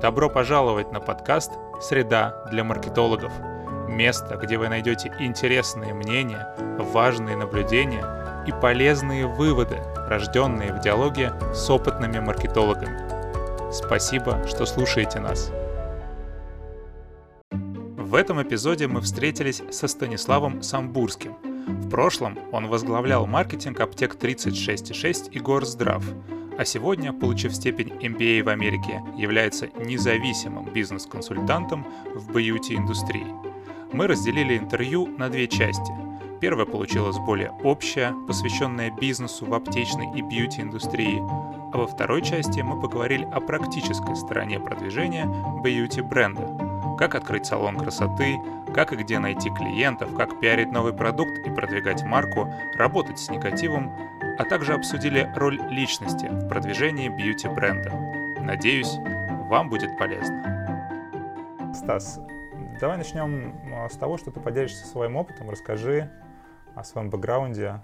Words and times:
Добро 0.00 0.30
пожаловать 0.30 0.90
на 0.90 1.00
подкаст 1.00 1.52
«Среда 1.80 2.44
для 2.50 2.64
маркетологов». 2.64 3.32
Место, 3.88 4.36
где 4.36 4.56
вы 4.56 4.68
найдете 4.68 5.14
интересные 5.20 5.92
мнения, 5.92 6.54
важные 6.78 7.36
наблюдения 7.36 8.44
и 8.46 8.52
полезные 8.52 9.26
выводы, 9.26 9.76
рожденные 10.08 10.72
в 10.72 10.80
диалоге 10.80 11.32
с 11.52 11.68
опытными 11.68 12.18
маркетологами. 12.20 13.70
Спасибо, 13.70 14.46
что 14.46 14.64
слушаете 14.64 15.20
нас. 15.20 15.52
В 17.50 18.14
этом 18.14 18.42
эпизоде 18.42 18.86
мы 18.86 19.02
встретились 19.02 19.62
со 19.70 19.88
Станиславом 19.88 20.62
Самбурским. 20.62 21.36
В 21.66 21.90
прошлом 21.90 22.38
он 22.52 22.68
возглавлял 22.68 23.26
маркетинг 23.26 23.80
аптек 23.80 24.14
36.6 24.14 25.30
и 25.32 25.38
Горздрав, 25.38 26.04
а 26.58 26.64
сегодня, 26.64 27.12
получив 27.12 27.54
степень 27.54 27.88
MBA 27.88 28.42
в 28.42 28.48
Америке, 28.48 29.02
является 29.16 29.68
независимым 29.78 30.64
бизнес-консультантом 30.72 31.86
в 32.14 32.32
бьюти-индустрии. 32.32 33.26
Мы 33.92 34.06
разделили 34.06 34.56
интервью 34.56 35.06
на 35.06 35.28
две 35.28 35.48
части. 35.48 35.92
Первая 36.40 36.66
получилась 36.66 37.18
более 37.18 37.50
общая, 37.62 38.14
посвященная 38.26 38.90
бизнесу 38.90 39.46
в 39.46 39.54
аптечной 39.54 40.18
и 40.18 40.22
бьюти-индустрии, 40.22 41.18
а 41.72 41.78
во 41.78 41.86
второй 41.86 42.22
части 42.22 42.60
мы 42.60 42.80
поговорили 42.80 43.24
о 43.32 43.40
практической 43.40 44.14
стороне 44.16 44.60
продвижения 44.60 45.26
бьюти-бренда. 45.62 46.96
Как 46.98 47.14
открыть 47.14 47.46
салон 47.46 47.76
красоты, 47.76 48.36
как 48.74 48.92
и 48.92 48.96
где 48.96 49.18
найти 49.18 49.50
клиентов, 49.50 50.14
как 50.14 50.40
пиарить 50.40 50.72
новый 50.72 50.92
продукт 50.92 51.38
и 51.46 51.50
продвигать 51.50 52.02
марку, 52.04 52.52
работать 52.74 53.18
с 53.18 53.30
негативом, 53.30 53.90
а 54.38 54.44
также 54.44 54.74
обсудили 54.74 55.30
роль 55.36 55.60
личности 55.70 56.26
в 56.26 56.48
продвижении 56.48 57.08
бьюти-бренда. 57.08 57.90
Надеюсь, 58.42 58.92
вам 59.48 59.68
будет 59.70 59.96
полезно. 59.98 61.72
Стас, 61.74 62.20
давай 62.80 62.98
начнем 62.98 63.54
а, 63.74 63.88
с 63.88 63.96
того, 63.96 64.18
что 64.18 64.30
ты 64.30 64.40
поделишься 64.40 64.86
своим 64.86 65.16
опытом. 65.16 65.50
Расскажи 65.50 66.10
о 66.74 66.84
своем 66.84 67.10
бэкграунде, 67.10 67.82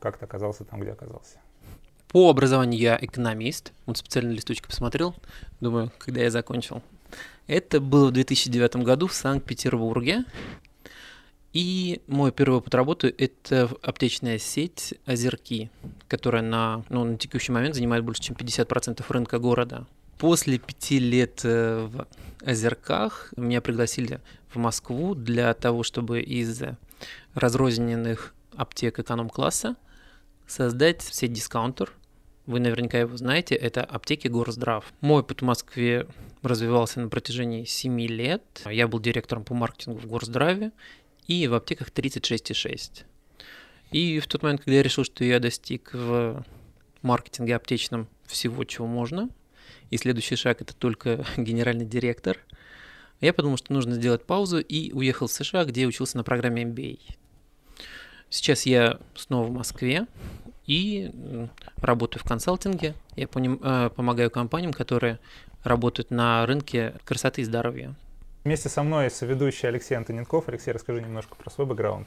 как 0.00 0.18
ты 0.18 0.24
оказался 0.24 0.64
там, 0.64 0.80
где 0.80 0.92
оказался. 0.92 1.38
По 2.08 2.30
образованию 2.30 2.80
я 2.80 2.98
экономист. 3.00 3.72
Вот 3.84 3.98
специально 3.98 4.30
листочки 4.30 4.66
посмотрел. 4.66 5.14
Думаю, 5.60 5.92
когда 5.98 6.22
я 6.22 6.30
закончил. 6.30 6.82
Это 7.46 7.80
было 7.80 8.08
в 8.08 8.12
2009 8.12 8.76
году 8.76 9.06
в 9.06 9.14
Санкт-Петербурге. 9.14 10.24
И 11.56 12.02
мой 12.06 12.32
первый 12.32 12.56
опыт 12.56 12.74
работы– 12.74 13.14
это 13.18 13.70
аптечная 13.80 14.36
сеть 14.36 14.92
«Озерки», 15.06 15.70
которая 16.06 16.42
на, 16.42 16.84
ну, 16.90 17.02
на 17.04 17.16
текущий 17.16 17.50
момент 17.50 17.74
занимает 17.74 18.04
больше, 18.04 18.20
чем 18.24 18.36
50% 18.36 19.02
рынка 19.08 19.38
города. 19.38 19.86
После 20.18 20.58
пяти 20.58 20.98
лет 20.98 21.40
э, 21.44 21.88
в 21.90 22.06
«Озерках» 22.46 23.32
меня 23.38 23.62
пригласили 23.62 24.20
в 24.52 24.56
Москву 24.56 25.14
для 25.14 25.54
того, 25.54 25.82
чтобы 25.82 26.20
из 26.20 26.62
разрозненных 27.32 28.34
аптек 28.54 28.98
эконом-класса 28.98 29.76
создать 30.46 31.00
сеть 31.00 31.32
дискаунтер. 31.32 31.90
Вы 32.44 32.60
наверняка 32.60 32.98
его 32.98 33.16
знаете, 33.16 33.54
это 33.54 33.82
аптеки 33.82 34.28
Горздрав. 34.28 34.84
Мой 35.00 35.22
опыт 35.22 35.40
в 35.40 35.44
Москве 35.46 36.06
развивался 36.42 37.00
на 37.00 37.08
протяжении 37.08 37.64
7 37.64 37.98
лет. 38.02 38.42
Я 38.70 38.88
был 38.88 39.00
директором 39.00 39.42
по 39.42 39.54
маркетингу 39.54 40.00
в 40.00 40.06
Горздраве 40.06 40.72
и 41.26 41.46
в 41.48 41.54
аптеках 41.54 41.90
36,6. 41.90 43.04
И 43.92 44.20
в 44.20 44.26
тот 44.26 44.42
момент, 44.42 44.62
когда 44.62 44.76
я 44.76 44.82
решил, 44.82 45.04
что 45.04 45.24
я 45.24 45.38
достиг 45.38 45.90
в 45.92 46.44
маркетинге 47.02 47.56
аптечном 47.56 48.08
всего, 48.26 48.64
чего 48.64 48.86
можно, 48.86 49.28
и 49.90 49.96
следующий 49.96 50.36
шаг 50.36 50.60
это 50.60 50.74
только 50.74 51.24
генеральный 51.36 51.86
директор, 51.86 52.38
я 53.20 53.32
подумал, 53.32 53.56
что 53.56 53.72
нужно 53.72 53.94
сделать 53.94 54.24
паузу 54.24 54.58
и 54.58 54.92
уехал 54.92 55.26
в 55.26 55.32
США, 55.32 55.64
где 55.64 55.82
я 55.82 55.86
учился 55.86 56.16
на 56.18 56.24
программе 56.24 56.64
MBA. 56.64 56.98
Сейчас 58.28 58.66
я 58.66 58.98
снова 59.14 59.46
в 59.46 59.52
Москве 59.52 60.06
и 60.66 61.10
работаю 61.76 62.22
в 62.22 62.28
консалтинге. 62.28 62.94
Я 63.14 63.28
э, 63.32 63.90
помогаю 63.94 64.30
компаниям, 64.30 64.72
которые 64.72 65.18
работают 65.62 66.10
на 66.10 66.44
рынке 66.44 66.94
красоты 67.04 67.42
и 67.42 67.44
здоровья. 67.44 67.94
Вместе 68.46 68.68
со 68.68 68.84
мной 68.84 69.10
соведущий 69.10 69.68
Алексей 69.68 69.96
Антоненков. 69.96 70.48
Алексей, 70.48 70.70
расскажи 70.70 71.02
немножко 71.02 71.34
про 71.34 71.50
свой 71.50 71.66
бэкграунд. 71.66 72.06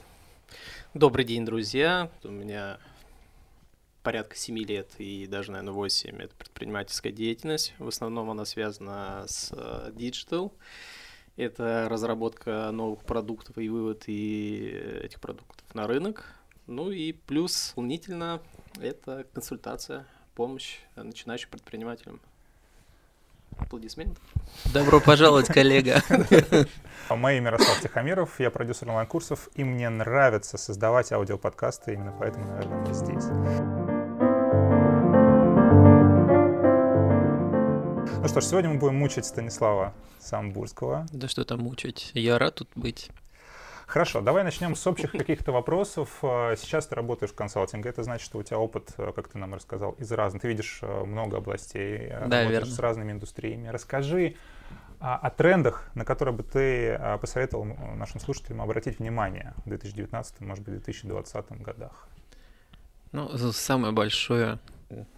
Добрый 0.94 1.26
день, 1.26 1.44
друзья. 1.44 2.10
У 2.24 2.30
меня 2.30 2.80
порядка 4.04 4.38
7 4.38 4.58
лет 4.60 4.90
и 5.00 5.28
даже, 5.28 5.52
наверное, 5.52 5.74
8 5.74 6.18
это 6.18 6.34
предпринимательская 6.36 7.12
деятельность. 7.12 7.74
В 7.78 7.90
основном 7.90 8.32
она 8.32 8.46
связана 8.46 9.26
с 9.28 9.52
э, 9.52 9.92
digital. 9.94 10.54
Это 11.36 11.88
разработка 11.90 12.72
новых 12.72 13.04
продуктов 13.04 13.58
и 13.58 13.68
вывод 13.68 14.06
и 14.08 14.82
этих 15.04 15.20
продуктов 15.20 15.76
на 15.76 15.88
рынок. 15.88 16.24
Ну 16.68 16.90
и 16.90 17.12
плюс 17.12 17.72
дополнительно 17.72 18.42
это 18.80 19.26
консультация, 19.34 20.08
помощь 20.36 20.78
начинающим 20.96 21.50
предпринимателям. 21.50 22.22
Аплодисменты. 23.58 24.20
Добро 24.74 25.00
пожаловать, 25.00 25.48
коллега. 25.48 26.02
Мое 27.10 27.38
имя 27.38 27.48
Ярослав 27.48 27.82
Тихомиров, 27.82 28.40
я 28.40 28.52
продюсер 28.52 28.88
онлайн-курсов, 28.90 29.50
и 29.56 29.64
мне 29.64 29.90
нравится 29.90 30.58
создавать 30.58 31.12
аудиоподкасты, 31.12 31.94
именно 31.94 32.14
поэтому, 32.18 32.46
наверное, 32.48 32.86
мы 32.86 32.94
здесь. 32.94 33.26
Ну 38.22 38.28
что 38.28 38.42
ж, 38.42 38.46
сегодня 38.46 38.70
мы 38.70 38.80
будем 38.80 38.96
мучить 38.98 39.26
Станислава 39.26 39.94
Самбурского. 40.20 41.08
Да 41.12 41.28
что 41.28 41.46
там 41.46 41.62
мучить, 41.62 42.12
я 42.14 42.38
рад 42.38 42.56
тут 42.56 42.70
быть. 42.76 43.10
Хорошо, 43.90 44.22
давай 44.22 44.44
начнем 44.44 44.76
с 44.76 44.86
общих 44.86 45.12
каких-то 45.12 45.52
вопросов. 45.52 46.20
А, 46.22 46.56
сейчас 46.56 46.86
ты 46.86 46.94
работаешь 46.94 47.32
в 47.32 47.36
консалтинге, 47.36 47.90
это 47.90 48.04
значит, 48.04 48.24
что 48.24 48.38
у 48.38 48.44
тебя 48.44 48.60
опыт, 48.60 48.94
э, 49.00 49.12
как 49.16 49.30
ты 49.30 49.40
нам 49.40 49.56
рассказал, 49.56 49.94
из 49.94 50.12
разных. 50.12 50.44
Ты 50.44 50.48
видишь 50.48 50.78
э, 50.84 51.04
много 51.06 51.38
областей, 51.38 52.02
э, 52.02 52.28
да, 52.28 52.42
работаешь 52.42 52.50
верно. 52.52 52.68
с 52.68 52.78
разными 52.78 53.12
индустриями. 53.14 53.68
Расскажи 53.68 54.36
о, 55.00 55.16
о 55.16 55.32
трендах, 55.32 55.90
на 55.96 56.06
которые 56.06 56.36
бы 56.36 56.44
ты 56.44 57.02
посоветовал 57.20 57.66
нашим 57.96 58.20
слушателям 58.20 58.62
обратить 58.62 59.00
внимание 59.00 59.56
в 59.66 59.70
2019, 59.70 60.42
может 60.42 60.64
быть, 60.64 60.76
2020 60.76 61.52
годах. 61.64 62.08
Ну, 63.12 63.28
самое 63.52 63.92
большое 63.92 64.60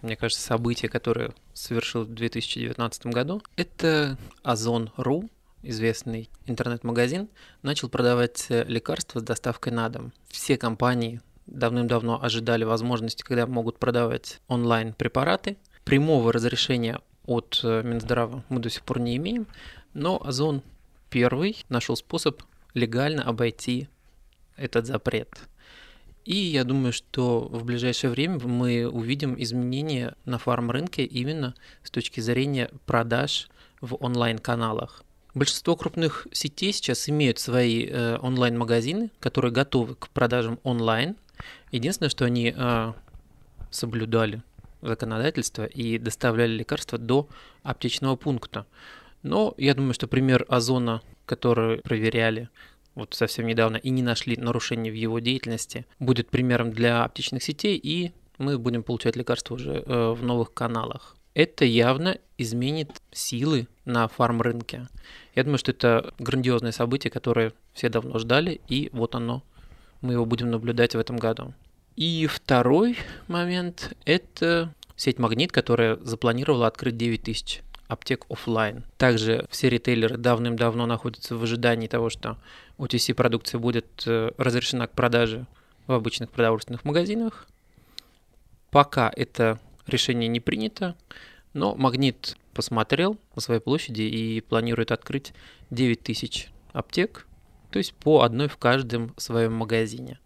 мне 0.00 0.16
кажется, 0.16 0.42
событие, 0.42 0.90
которое 0.90 1.32
совершил 1.52 2.04
в 2.04 2.14
2019 2.14 3.06
году, 3.06 3.42
это 3.56 4.18
Озон.ру, 4.42 5.30
известный 5.62 6.30
интернет-магазин, 6.46 7.28
начал 7.62 7.88
продавать 7.88 8.46
э, 8.48 8.64
лекарства 8.64 9.20
с 9.20 9.22
доставкой 9.22 9.72
на 9.72 9.88
дом. 9.88 10.12
Все 10.28 10.56
компании 10.56 11.20
давным-давно 11.46 12.22
ожидали 12.22 12.64
возможности, 12.64 13.22
когда 13.22 13.46
могут 13.46 13.78
продавать 13.78 14.40
онлайн 14.48 14.94
препараты. 14.94 15.56
Прямого 15.84 16.32
разрешения 16.32 17.00
от 17.24 17.60
э, 17.62 17.82
Минздрава 17.82 18.44
мы 18.48 18.60
до 18.60 18.70
сих 18.70 18.82
пор 18.82 19.00
не 19.00 19.16
имеем, 19.16 19.46
но 19.94 20.20
Озон 20.24 20.62
первый 21.10 21.64
нашел 21.68 21.96
способ 21.96 22.42
легально 22.74 23.22
обойти 23.22 23.88
этот 24.56 24.86
запрет. 24.86 25.28
И 26.24 26.36
я 26.36 26.62
думаю, 26.64 26.92
что 26.92 27.40
в 27.40 27.64
ближайшее 27.64 28.10
время 28.10 28.38
мы 28.38 28.88
увидим 28.88 29.34
изменения 29.42 30.14
на 30.24 30.38
фарм-рынке 30.38 31.04
именно 31.04 31.54
с 31.82 31.90
точки 31.90 32.20
зрения 32.20 32.70
продаж 32.86 33.48
в 33.80 33.96
онлайн-каналах. 33.98 35.02
Большинство 35.34 35.76
крупных 35.76 36.26
сетей 36.32 36.72
сейчас 36.74 37.08
имеют 37.08 37.38
свои 37.38 37.86
э, 37.86 38.18
онлайн-магазины, 38.18 39.10
которые 39.18 39.50
готовы 39.50 39.94
к 39.94 40.10
продажам 40.10 40.58
онлайн. 40.62 41.16
Единственное, 41.70 42.10
что 42.10 42.26
они 42.26 42.54
э, 42.54 42.92
соблюдали 43.70 44.42
законодательство 44.82 45.64
и 45.64 45.96
доставляли 45.98 46.52
лекарства 46.52 46.98
до 46.98 47.28
аптечного 47.62 48.16
пункта. 48.16 48.66
Но 49.22 49.54
я 49.56 49.74
думаю, 49.74 49.94
что 49.94 50.06
пример 50.06 50.44
Озона, 50.48 51.00
который 51.24 51.78
проверяли 51.78 52.50
вот 52.94 53.14
совсем 53.14 53.46
недавно 53.46 53.78
и 53.78 53.88
не 53.88 54.02
нашли 54.02 54.36
нарушений 54.36 54.90
в 54.90 54.94
его 54.94 55.18
деятельности, 55.18 55.86
будет 55.98 56.28
примером 56.28 56.72
для 56.72 57.04
аптечных 57.04 57.42
сетей, 57.42 57.80
и 57.82 58.12
мы 58.36 58.58
будем 58.58 58.82
получать 58.82 59.16
лекарства 59.16 59.54
уже 59.54 59.82
э, 59.86 60.12
в 60.12 60.22
новых 60.22 60.52
каналах. 60.52 61.16
Это 61.34 61.64
явно 61.64 62.18
изменит 62.36 62.90
силы 63.10 63.66
на 63.84 64.06
фарм-рынке. 64.08 64.88
Я 65.34 65.44
думаю, 65.44 65.58
что 65.58 65.70
это 65.70 66.12
грандиозное 66.18 66.72
событие, 66.72 67.10
которое 67.10 67.52
все 67.72 67.88
давно 67.88 68.18
ждали, 68.18 68.60
и 68.68 68.90
вот 68.92 69.14
оно. 69.14 69.42
Мы 70.02 70.14
его 70.14 70.26
будем 70.26 70.50
наблюдать 70.50 70.94
в 70.94 70.98
этом 70.98 71.16
году. 71.16 71.54
И 71.96 72.26
второй 72.26 72.98
момент– 73.28 73.94
это 74.04 74.74
сеть 74.96 75.18
«Магнит», 75.18 75.52
которая 75.52 75.96
запланировала 75.96 76.66
открыть 76.66 76.96
9 76.96 77.22
тысяч 77.22 77.62
аптек 77.88 78.24
офлайн. 78.28 78.84
Также 78.96 79.46
все 79.50 79.68
ритейлеры 79.68 80.16
давным-давно 80.16 80.86
находятся 80.86 81.36
в 81.36 81.42
ожидании 81.42 81.86
того, 81.86 82.10
что 82.10 82.38
OTC-продукция 82.78 83.58
будет 83.58 83.86
э, 84.06 84.32
разрешена 84.38 84.86
к 84.86 84.92
продаже 84.92 85.46
в 85.86 85.92
обычных 85.92 86.30
продовольственных 86.30 86.84
магазинах. 86.84 87.46
Пока 88.70 89.12
это 89.14 89.58
решение 89.86 90.28
не 90.28 90.40
принято, 90.40 90.96
но 91.52 91.74
Магнит 91.74 92.36
посмотрел 92.54 93.18
на 93.34 93.42
своей 93.42 93.60
площади 93.60 94.02
и 94.02 94.40
планирует 94.40 94.92
открыть 94.92 95.32
9 95.70 96.02
тысяч 96.02 96.48
аптек, 96.72 97.26
то 97.70 97.78
есть 97.78 97.94
по 97.94 98.22
одной 98.22 98.48
в 98.48 98.56
каждом 98.56 99.14
своем 99.16 99.54
магазине. 99.54 100.18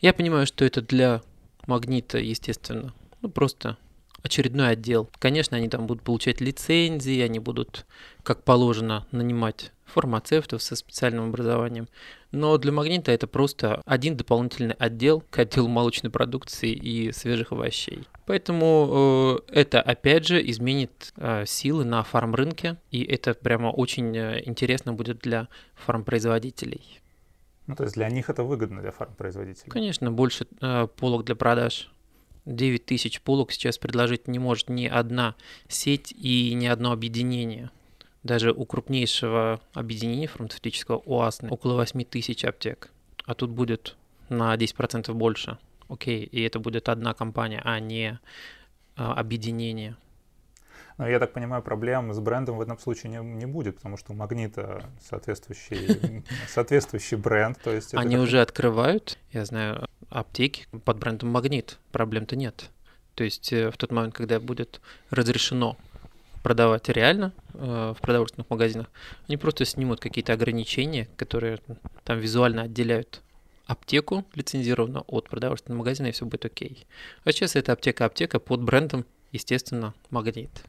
Я 0.00 0.12
понимаю, 0.12 0.46
что 0.46 0.64
это 0.64 0.82
для 0.82 1.22
магнита, 1.66 2.18
естественно, 2.18 2.92
ну 3.20 3.28
просто 3.28 3.76
очередной 4.22 4.70
отдел. 4.70 5.10
Конечно, 5.18 5.56
они 5.56 5.68
там 5.68 5.86
будут 5.86 6.02
получать 6.02 6.40
лицензии, 6.40 7.20
они 7.20 7.38
будут, 7.38 7.86
как 8.22 8.44
положено, 8.44 9.06
нанимать 9.10 9.72
фармацевтов 9.84 10.62
со 10.62 10.76
специальным 10.76 11.28
образованием. 11.28 11.88
Но 12.30 12.56
для 12.56 12.72
магнита 12.72 13.12
это 13.12 13.26
просто 13.26 13.82
один 13.84 14.16
дополнительный 14.16 14.74
отдел 14.74 15.22
к 15.30 15.38
отделу 15.38 15.68
молочной 15.68 16.10
продукции 16.10 16.70
и 16.72 17.12
свежих 17.12 17.52
овощей. 17.52 18.06
Поэтому 18.26 19.40
э, 19.48 19.60
это 19.60 19.80
опять 19.80 20.26
же 20.26 20.48
изменит 20.50 21.12
э, 21.16 21.44
силы 21.46 21.84
на 21.84 22.02
фарм-рынке, 22.04 22.76
и 22.90 23.02
это 23.02 23.34
прямо 23.34 23.68
очень 23.68 24.16
э, 24.16 24.42
интересно 24.44 24.92
будет 24.92 25.18
для 25.18 25.48
фармпроизводителей. 25.74 27.00
Ну, 27.66 27.76
то 27.76 27.84
есть 27.84 27.94
для 27.94 28.08
них 28.08 28.30
это 28.30 28.44
выгодно, 28.44 28.80
для 28.80 28.92
фармпроизводителей? 28.92 29.70
Конечно, 29.70 30.12
больше 30.12 30.46
э, 30.60 30.86
полок 30.96 31.24
для 31.24 31.34
продаж. 31.34 31.90
9 32.44 32.84
тысяч 32.84 33.20
полок 33.20 33.52
сейчас 33.52 33.78
предложить 33.78 34.26
не 34.26 34.38
может 34.38 34.68
ни 34.68 34.86
одна 34.86 35.36
сеть 35.68 36.12
и 36.12 36.54
ни 36.54 36.66
одно 36.66 36.92
объединение. 36.92 37.70
Даже 38.22 38.52
у 38.52 38.64
крупнейшего 38.64 39.60
объединения 39.74 40.26
фармацевтического 40.26 40.98
УАСН 40.98 41.48
около 41.50 41.74
8 41.74 42.04
тысяч 42.04 42.44
аптек. 42.44 42.90
А 43.24 43.34
тут 43.34 43.50
будет 43.50 43.96
на 44.28 44.54
10% 44.54 45.12
больше. 45.12 45.58
Окей, 45.88 46.24
и 46.24 46.42
это 46.42 46.58
будет 46.58 46.88
одна 46.88 47.14
компания, 47.14 47.60
а 47.64 47.78
не 47.80 48.18
а, 48.96 49.14
объединение. 49.14 49.96
Но 50.98 51.08
я 51.08 51.18
так 51.18 51.32
понимаю, 51.32 51.62
проблем 51.62 52.12
с 52.12 52.18
брендом 52.20 52.58
в 52.58 52.60
этом 52.60 52.78
случае 52.78 53.12
не, 53.12 53.18
не 53.18 53.46
будет, 53.46 53.76
потому 53.76 53.96
что 53.96 54.12
у 54.12 54.14
Магнита 54.14 54.84
соответствующий, 55.00 56.22
соответствующий 56.48 57.16
бренд. 57.16 57.58
То 57.62 57.72
есть 57.72 57.94
Они 57.94 58.16
уже 58.16 58.40
открывают, 58.40 59.18
я 59.32 59.44
знаю, 59.44 59.86
аптеки 60.10 60.66
под 60.84 60.98
брендом 60.98 61.30
Магнит. 61.30 61.78
Проблем-то 61.90 62.36
нет. 62.36 62.70
То 63.14 63.24
есть 63.24 63.52
э, 63.52 63.70
в 63.70 63.76
тот 63.76 63.90
момент, 63.90 64.14
когда 64.14 64.40
будет 64.40 64.80
разрешено 65.10 65.76
продавать 66.42 66.88
реально 66.88 67.32
э, 67.54 67.94
в 67.96 68.00
продовольственных 68.00 68.50
магазинах, 68.50 68.90
они 69.28 69.36
просто 69.36 69.64
снимут 69.64 70.00
какие-то 70.00 70.32
ограничения, 70.32 71.08
которые 71.16 71.58
там 72.04 72.18
визуально 72.18 72.62
отделяют 72.62 73.22
аптеку 73.72 74.24
лицензированную 74.34 75.04
от 75.08 75.28
продовольственного 75.28 75.78
магазина, 75.78 76.08
и 76.08 76.12
все 76.12 76.26
будет 76.26 76.44
окей. 76.44 76.86
А 77.24 77.32
сейчас 77.32 77.56
это 77.56 77.72
аптека-аптека 77.72 78.38
под 78.38 78.62
брендом, 78.62 79.04
естественно, 79.32 79.94
Магнит. 80.10 80.64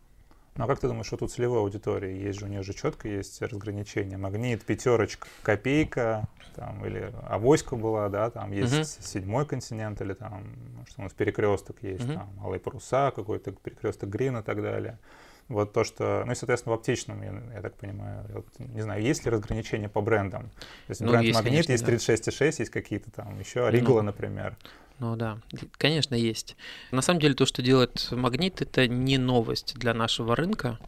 Ну 0.56 0.66
а 0.66 0.68
как 0.68 0.80
ты 0.80 0.88
думаешь, 0.88 1.08
что 1.08 1.18
тут 1.18 1.32
целевой 1.32 1.60
аудитории? 1.60 2.16
Есть 2.28 2.40
же 2.40 2.46
у 2.46 2.48
нее 2.48 2.62
же 2.62 2.74
четко 2.74 3.08
есть 3.08 3.42
разграничение. 3.42 4.18
Магнит, 4.18 4.64
пятерочка, 4.64 5.28
копейка, 5.42 6.28
там, 6.56 6.86
или 6.86 7.12
авоська 7.28 7.76
была, 7.76 8.08
да, 8.10 8.30
там 8.30 8.52
есть 8.52 8.74
uh 8.74 8.84
седьмой 8.84 9.48
континент, 9.48 10.00
или 10.02 10.14
там, 10.14 10.44
что 10.88 11.02
у 11.02 11.04
нас 11.04 11.14
перекресток 11.14 11.82
есть, 11.82 12.06
uh 12.06 12.14
там, 12.14 12.30
алые 12.42 12.60
паруса, 12.60 13.12
какой-то 13.12 13.52
перекресток 13.52 14.10
Грин 14.10 14.38
и 14.38 14.44
так 14.44 14.62
далее. 14.62 15.00
Вот 15.50 15.74
то, 15.74 15.84
что, 15.84 16.24
ну 16.26 16.32
и, 16.32 16.36
соответственно, 16.36 16.76
в 16.76 16.80
аптечном, 16.80 17.22
я, 17.22 17.56
я 17.56 17.62
так 17.62 17.76
понимаю, 17.76 18.26
вот, 18.34 18.48
не 18.60 18.82
знаю, 18.82 19.02
есть 19.02 19.26
ли 19.26 19.32
разграничение 19.32 19.90
по 19.90 20.02
брендам? 20.02 20.50
То 20.88 20.90
есть 20.90 21.02
ну, 21.02 21.10
бренд 21.10 21.26
есть, 21.26 21.38
Магнит, 21.38 21.68
конечно, 21.68 21.92
есть 21.92 22.10
36,6, 22.10 22.40
да. 22.40 22.46
есть 22.46 22.70
какие-то 22.70 23.12
там 23.12 23.40
еще, 23.40 23.70
Ригла, 23.70 24.02
ну, 24.02 24.08
например. 24.08 24.58
Ну 25.00 25.16
да, 25.16 25.40
конечно, 25.78 26.16
есть. 26.16 26.56
На 26.92 27.02
самом 27.02 27.20
деле 27.20 27.34
то, 27.34 27.46
что 27.46 27.62
делает 27.62 28.10
Магнит, 28.12 28.62
это 28.62 28.88
не 28.88 29.18
новость 29.18 29.76
для 29.76 29.94
нашего 29.94 30.36
рынка. 30.36 30.80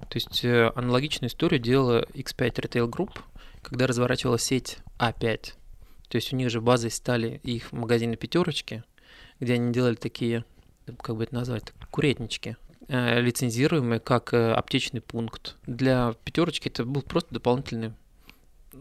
То 0.00 0.16
есть 0.16 0.44
э, 0.44 0.72
аналогичную 0.74 1.30
историю 1.30 1.60
делала 1.60 2.04
X5 2.14 2.54
Retail 2.54 2.88
Group, 2.88 3.18
когда 3.62 3.86
разворачивала 3.86 4.38
сеть 4.38 4.78
А5. 4.98 5.52
То 6.08 6.16
есть 6.16 6.32
у 6.32 6.36
них 6.36 6.50
же 6.50 6.60
базой 6.60 6.90
стали 6.90 7.40
их 7.44 7.70
магазины 7.72 8.16
пятерочки, 8.16 8.82
где 9.38 9.54
они 9.54 9.72
делали 9.72 9.94
такие, 9.94 10.44
как 11.00 11.16
бы 11.16 11.24
это 11.24 11.34
назвать, 11.34 11.72
куретнички, 11.90 12.56
э, 12.90 13.20
лицензируемые 13.20 14.00
как 14.00 14.34
э, 14.34 14.52
аптечный 14.52 15.00
пункт. 15.00 15.56
Для 15.66 16.14
пятерочки 16.24 16.68
это 16.68 16.84
был 16.84 17.02
просто 17.02 17.34
дополнительный 17.34 17.92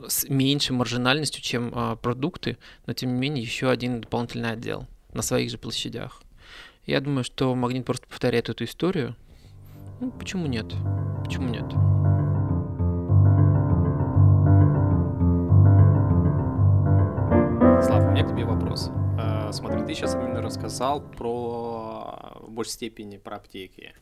с 0.07 0.27
меньшей 0.29 0.73
маржинальностью, 0.73 1.41
чем 1.41 1.71
а, 1.73 1.95
продукты, 1.95 2.57
но 2.85 2.93
тем 2.93 3.13
не 3.13 3.19
менее 3.19 3.43
еще 3.43 3.69
один 3.69 4.01
дополнительный 4.01 4.51
отдел 4.51 4.87
на 5.13 5.21
своих 5.21 5.49
же 5.49 5.57
площадях. 5.57 6.21
Я 6.85 7.01
думаю, 7.01 7.23
что 7.23 7.53
Магнит 7.55 7.85
просто 7.85 8.07
повторяет 8.07 8.49
эту 8.49 8.63
историю. 8.63 9.15
Ну, 9.99 10.11
почему 10.11 10.47
нет? 10.47 10.67
Почему 11.23 11.49
нет? 11.49 11.69
Слав, 17.83 18.03
у 18.03 18.11
меня 18.11 18.23
к 18.23 18.29
тебе 18.29 18.45
вопрос. 18.45 18.89
А, 19.17 19.51
смотри, 19.51 19.85
ты 19.85 19.93
сейчас 19.93 20.15
именно 20.15 20.41
рассказал 20.41 21.01
про 21.01 22.38
большей 22.59 22.71
степени 22.71 23.17
про 23.17 23.37
аптеки. 23.37 23.93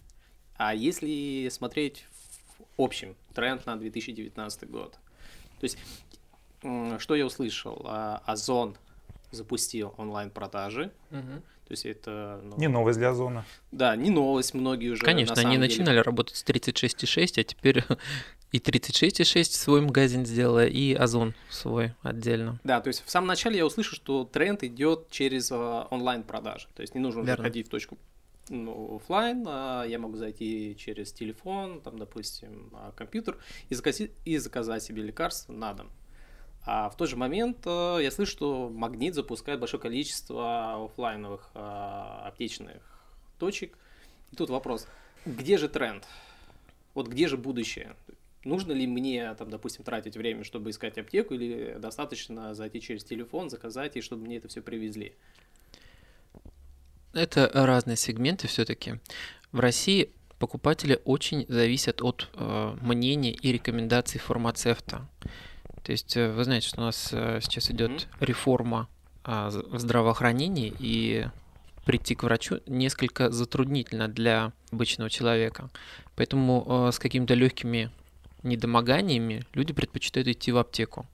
А 0.56 0.74
если 0.74 1.48
смотреть 1.50 2.06
в 2.58 2.82
общем 2.82 3.16
тренд 3.36 3.64
на 3.68 3.78
2019 3.78 4.70
год, 4.72 4.94
то 5.60 5.64
есть, 5.64 5.78
что 7.00 7.16
я 7.16 7.28
услышал? 7.28 7.84
А, 7.86 8.24
Озон 8.26 8.76
запустил 9.30 9.94
онлайн-продажи. 9.98 10.92
Угу. 11.12 11.42
То 11.68 11.72
есть 11.72 11.86
это... 11.86 12.42
Ну, 12.44 12.58
не 12.58 12.68
новость 12.68 12.98
для 12.98 13.10
Озона. 13.10 13.46
Да, 13.72 13.96
не 13.96 14.10
новость, 14.10 14.56
многие 14.56 14.90
уже... 14.90 15.04
Конечно, 15.04 15.36
на 15.36 15.42
они 15.42 15.58
деле... 15.58 15.68
начинали 15.68 16.00
работать 16.00 16.36
с 16.38 16.44
36,6, 16.44 17.40
а 17.40 17.44
теперь 17.44 17.84
и 18.52 18.58
36,6 18.58 19.44
свой 19.44 19.82
магазин 19.82 20.26
сделала, 20.26 20.66
и 20.66 20.94
Озон 20.94 21.36
свой 21.52 21.94
отдельно. 22.02 22.60
Да, 22.64 22.82
то 22.82 22.88
есть 22.88 23.04
в 23.06 23.12
самом 23.12 23.28
начале 23.28 23.58
я 23.58 23.68
услышал, 23.68 23.96
что 23.96 24.24
тренд 24.24 24.64
идет 24.64 25.12
через 25.12 25.52
а, 25.52 25.88
онлайн-продажи. 25.92 26.70
То 26.74 26.82
есть 26.82 26.96
не 26.96 27.02
нужно 27.02 27.20
Верно. 27.20 27.36
заходить 27.36 27.68
в 27.68 27.70
точку 27.70 28.00
ну, 28.50 28.96
офлайн, 28.98 29.44
а 29.48 29.84
я 29.84 30.00
могу 30.00 30.18
зайти 30.18 30.76
через 30.78 31.12
телефон, 31.12 31.82
там, 31.82 31.98
допустим, 31.98 32.72
компьютер 32.96 33.38
и 33.70 33.76
заказать, 33.76 34.12
и 34.26 34.38
заказать 34.38 34.84
себе 34.84 35.04
лекарство 35.04 35.54
на 35.54 35.74
дом. 35.74 35.90
А 36.70 36.90
в 36.90 36.98
тот 36.98 37.10
же 37.10 37.16
момент 37.16 37.60
э, 37.66 38.00
я 38.02 38.12
слышу, 38.12 38.32
что 38.34 38.70
Магнит 38.70 39.16
запускает 39.16 39.58
большое 39.58 39.82
количество 39.82 40.84
офлайновых 40.84 41.50
а, 41.54 42.24
аптечных 42.28 42.82
точек. 43.40 43.78
И 44.34 44.36
тут 44.36 44.50
вопрос, 44.50 44.86
где 45.26 45.58
же 45.58 45.70
тренд? 45.70 46.06
Вот 46.94 47.08
где 47.08 47.30
же 47.30 47.38
будущее? 47.38 47.96
Нужно 48.44 48.74
ли 48.74 48.86
мне, 48.86 49.34
там, 49.36 49.50
допустим, 49.50 49.86
тратить 49.86 50.18
время, 50.18 50.44
чтобы 50.44 50.72
искать 50.72 50.98
аптеку, 50.98 51.36
или 51.36 51.78
достаточно 51.80 52.54
зайти 52.54 52.82
через 52.82 53.06
телефон, 53.06 53.50
заказать, 53.50 53.96
и 53.96 54.02
чтобы 54.02 54.26
мне 54.26 54.36
это 54.36 54.50
все 54.50 54.62
привезли? 54.62 55.16
Это 57.18 57.50
разные 57.52 57.98
сегменты 57.98 58.48
все-таки. 58.48 59.00
В 59.52 59.60
России 59.60 60.12
покупатели 60.38 61.00
очень 61.04 61.48
зависят 61.50 62.04
от 62.04 62.30
э, 62.36 62.78
мнения 62.80 63.32
и 63.32 63.52
рекомендаций 63.52 64.20
фармацевта. 64.20 65.08
То 65.82 65.92
есть 65.92 66.16
э, 66.16 66.32
вы 66.32 66.44
знаете, 66.44 66.68
что 66.68 66.82
у 66.82 66.84
нас 66.84 67.10
э, 67.12 67.40
сейчас 67.42 67.72
идет 67.72 67.90
mm-hmm. 67.90 68.08
реформа 68.20 68.88
э, 69.26 69.50
в 69.50 69.80
здравоохранении, 69.80 70.72
и 70.78 71.26
прийти 71.86 72.14
к 72.14 72.22
врачу 72.22 72.60
несколько 72.68 73.32
затруднительно 73.32 74.08
для 74.08 74.54
обычного 74.72 75.10
человека. 75.10 75.72
Поэтому 76.16 76.66
э, 76.68 76.92
с 76.92 77.00
какими-то 77.00 77.34
легкими 77.34 77.90
недомоганиями 78.44 79.44
люди 79.54 79.74
предпочитают 79.74 80.28
идти 80.28 80.52
в 80.52 80.58
аптеку 80.60 81.08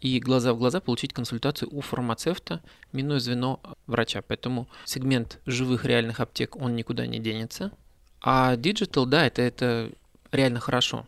и 0.00 0.20
глаза 0.20 0.52
в 0.54 0.58
глаза 0.58 0.80
получить 0.80 1.12
консультацию 1.12 1.68
у 1.72 1.80
фармацевта, 1.80 2.62
минуя 2.92 3.18
звено 3.18 3.60
врача. 3.86 4.22
Поэтому 4.22 4.68
сегмент 4.84 5.40
живых 5.46 5.84
реальных 5.84 6.20
аптек, 6.20 6.56
он 6.56 6.76
никуда 6.76 7.06
не 7.06 7.18
денется. 7.18 7.72
А 8.20 8.56
digital, 8.56 9.06
да, 9.06 9.26
это, 9.26 9.42
это 9.42 9.90
реально 10.30 10.60
хорошо. 10.60 11.06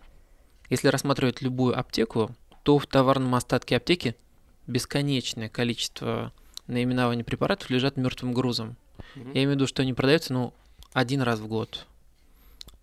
Если 0.68 0.88
рассматривать 0.88 1.42
любую 1.42 1.78
аптеку, 1.78 2.34
то 2.62 2.78
в 2.78 2.86
товарном 2.86 3.34
остатке 3.34 3.76
аптеки 3.76 4.16
бесконечное 4.66 5.48
количество 5.48 6.32
наименований 6.66 7.24
препаратов 7.24 7.70
лежат 7.70 7.96
мертвым 7.96 8.32
грузом. 8.32 8.76
Mm-hmm. 9.14 9.26
Я 9.26 9.32
имею 9.32 9.50
в 9.50 9.54
виду, 9.54 9.66
что 9.66 9.82
они 9.82 9.94
продаются, 9.94 10.32
ну, 10.32 10.52
один 10.92 11.22
раз 11.22 11.40
в 11.40 11.46
год. 11.46 11.86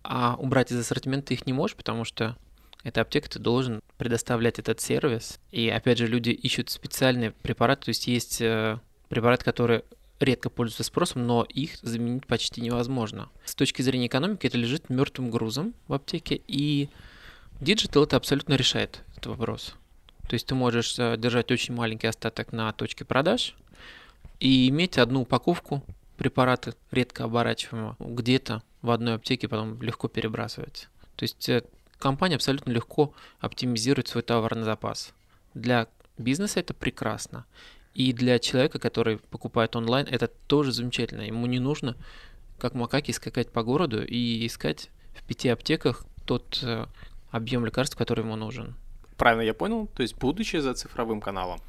А 0.02 0.36
убрать 0.38 0.72
из 0.72 0.78
ассортимента 0.78 1.34
их 1.34 1.46
не 1.46 1.52
можешь, 1.52 1.76
потому 1.76 2.04
что 2.04 2.36
эта 2.84 3.00
аптека, 3.00 3.28
ты 3.28 3.38
должен 3.38 3.80
предоставлять 3.96 4.58
этот 4.58 4.80
сервис. 4.80 5.40
И 5.50 5.68
опять 5.68 5.98
же, 5.98 6.06
люди 6.06 6.30
ищут 6.30 6.70
специальные 6.70 7.32
препараты, 7.32 7.86
то 7.86 7.88
есть 7.90 8.06
есть 8.06 8.40
э, 8.40 8.78
препараты, 9.08 9.44
которые 9.44 9.84
редко 10.20 10.50
пользуются 10.50 10.84
спросом, 10.84 11.26
но 11.26 11.44
их 11.44 11.76
заменить 11.82 12.26
почти 12.26 12.60
невозможно. 12.60 13.28
С 13.44 13.54
точки 13.54 13.82
зрения 13.82 14.06
экономики 14.06 14.46
это 14.46 14.58
лежит 14.58 14.90
мертвым 14.90 15.30
грузом 15.30 15.74
в 15.86 15.94
аптеке, 15.94 16.40
и 16.46 16.88
Digital 17.60 18.04
это 18.04 18.16
абсолютно 18.16 18.54
решает 18.54 19.02
этот 19.12 19.26
вопрос. 19.26 19.74
То 20.28 20.34
есть 20.34 20.46
ты 20.46 20.54
можешь 20.54 20.98
э, 20.98 21.16
держать 21.16 21.50
очень 21.50 21.74
маленький 21.74 22.06
остаток 22.06 22.52
на 22.52 22.72
точке 22.72 23.04
продаж 23.04 23.54
и 24.40 24.68
иметь 24.68 24.98
одну 24.98 25.22
упаковку 25.22 25.82
препарата 26.16 26.74
редко 26.90 27.24
оборачиваемого 27.24 27.96
где-то 27.98 28.62
в 28.82 28.90
одной 28.90 29.14
аптеке 29.14 29.48
потом 29.48 29.80
легко 29.82 30.08
перебрасывать. 30.08 30.88
То 31.16 31.24
есть 31.24 31.48
э, 31.48 31.64
компания 31.98 32.36
абсолютно 32.36 32.70
легко 32.70 33.14
оптимизирует 33.40 34.08
свой 34.08 34.22
товарный 34.22 34.64
запас. 34.64 35.14
Для 35.54 35.88
бизнеса 36.16 36.60
это 36.60 36.74
прекрасно. 36.74 37.46
И 37.94 38.12
для 38.12 38.38
человека, 38.38 38.78
который 38.78 39.18
покупает 39.18 39.74
онлайн, 39.74 40.06
это 40.08 40.28
тоже 40.28 40.72
замечательно. 40.72 41.22
Ему 41.22 41.46
не 41.46 41.58
нужно, 41.58 41.96
как 42.58 42.74
макаки, 42.74 43.10
скакать 43.12 43.50
по 43.50 43.62
городу 43.62 44.04
и 44.04 44.46
искать 44.46 44.90
в 45.14 45.24
пяти 45.24 45.48
аптеках 45.48 46.04
тот 46.24 46.60
э, 46.62 46.86
объем 47.30 47.64
лекарств, 47.64 47.96
который 47.96 48.24
ему 48.24 48.36
нужен. 48.36 48.76
Правильно 49.16 49.42
я 49.42 49.54
понял? 49.54 49.88
То 49.88 50.02
есть 50.02 50.16
будущее 50.16 50.62
за 50.62 50.74
цифровым 50.74 51.20
каналом. 51.20 51.60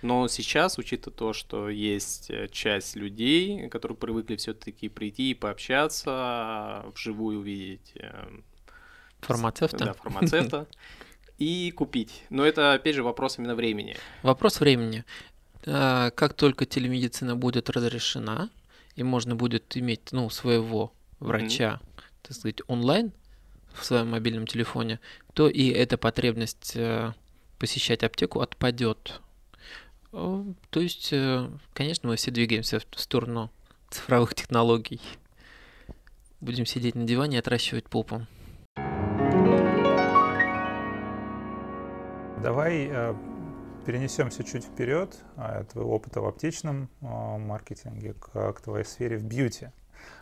Но 0.00 0.26
сейчас, 0.26 0.78
учитывая 0.78 1.16
то, 1.16 1.32
что 1.32 1.68
есть 1.68 2.30
э, 2.30 2.48
часть 2.50 2.96
людей, 2.96 3.68
которые 3.68 3.96
привыкли 3.96 4.36
все-таки 4.36 4.88
прийти 4.88 5.30
и 5.30 5.34
пообщаться, 5.34 6.84
вживую 6.94 7.40
увидеть 7.40 7.92
э, 7.94 8.40
фармацевта, 9.22 9.84
да, 9.84 9.92
фармацевта 9.94 10.66
и 11.38 11.70
купить. 11.72 12.22
Но 12.30 12.44
это, 12.44 12.74
опять 12.74 12.94
же, 12.94 13.02
вопрос 13.02 13.38
именно 13.38 13.54
времени. 13.54 13.96
Вопрос 14.22 14.60
времени. 14.60 15.04
А, 15.66 16.10
как 16.10 16.34
только 16.34 16.66
телемедицина 16.66 17.36
будет 17.36 17.70
разрешена, 17.70 18.50
и 18.94 19.02
можно 19.02 19.34
будет 19.34 19.76
иметь 19.76 20.12
ну, 20.12 20.28
своего 20.30 20.92
врача, 21.18 21.80
mm-hmm. 21.80 22.02
так 22.22 22.36
сказать, 22.36 22.60
онлайн 22.66 23.12
в 23.72 23.84
своем 23.84 24.10
мобильном 24.10 24.46
телефоне, 24.46 25.00
то 25.32 25.48
и 25.48 25.68
эта 25.68 25.96
потребность 25.96 26.72
э, 26.74 27.14
посещать 27.58 28.02
аптеку 28.02 28.40
отпадет. 28.40 29.20
То 30.10 30.54
есть, 30.74 31.08
э, 31.12 31.48
конечно, 31.72 32.10
мы 32.10 32.16
все 32.16 32.30
двигаемся 32.30 32.80
в 32.80 33.00
сторону 33.00 33.50
цифровых 33.88 34.34
технологий. 34.34 35.00
Будем 36.40 36.66
сидеть 36.66 36.96
на 36.96 37.04
диване 37.04 37.36
и 37.36 37.40
отращивать 37.40 37.88
попу. 37.88 38.26
Давай 42.42 42.88
э, 42.90 43.14
перенесемся 43.86 44.42
чуть 44.42 44.64
вперед 44.64 45.16
от 45.36 45.68
твоего 45.68 45.94
опыта 45.94 46.20
в 46.20 46.26
аптечном 46.26 46.90
э, 47.00 47.04
маркетинге 47.38 48.14
к, 48.14 48.52
к 48.54 48.60
твоей 48.60 48.84
сфере 48.84 49.16
в 49.16 49.22
бьюти. 49.22 49.68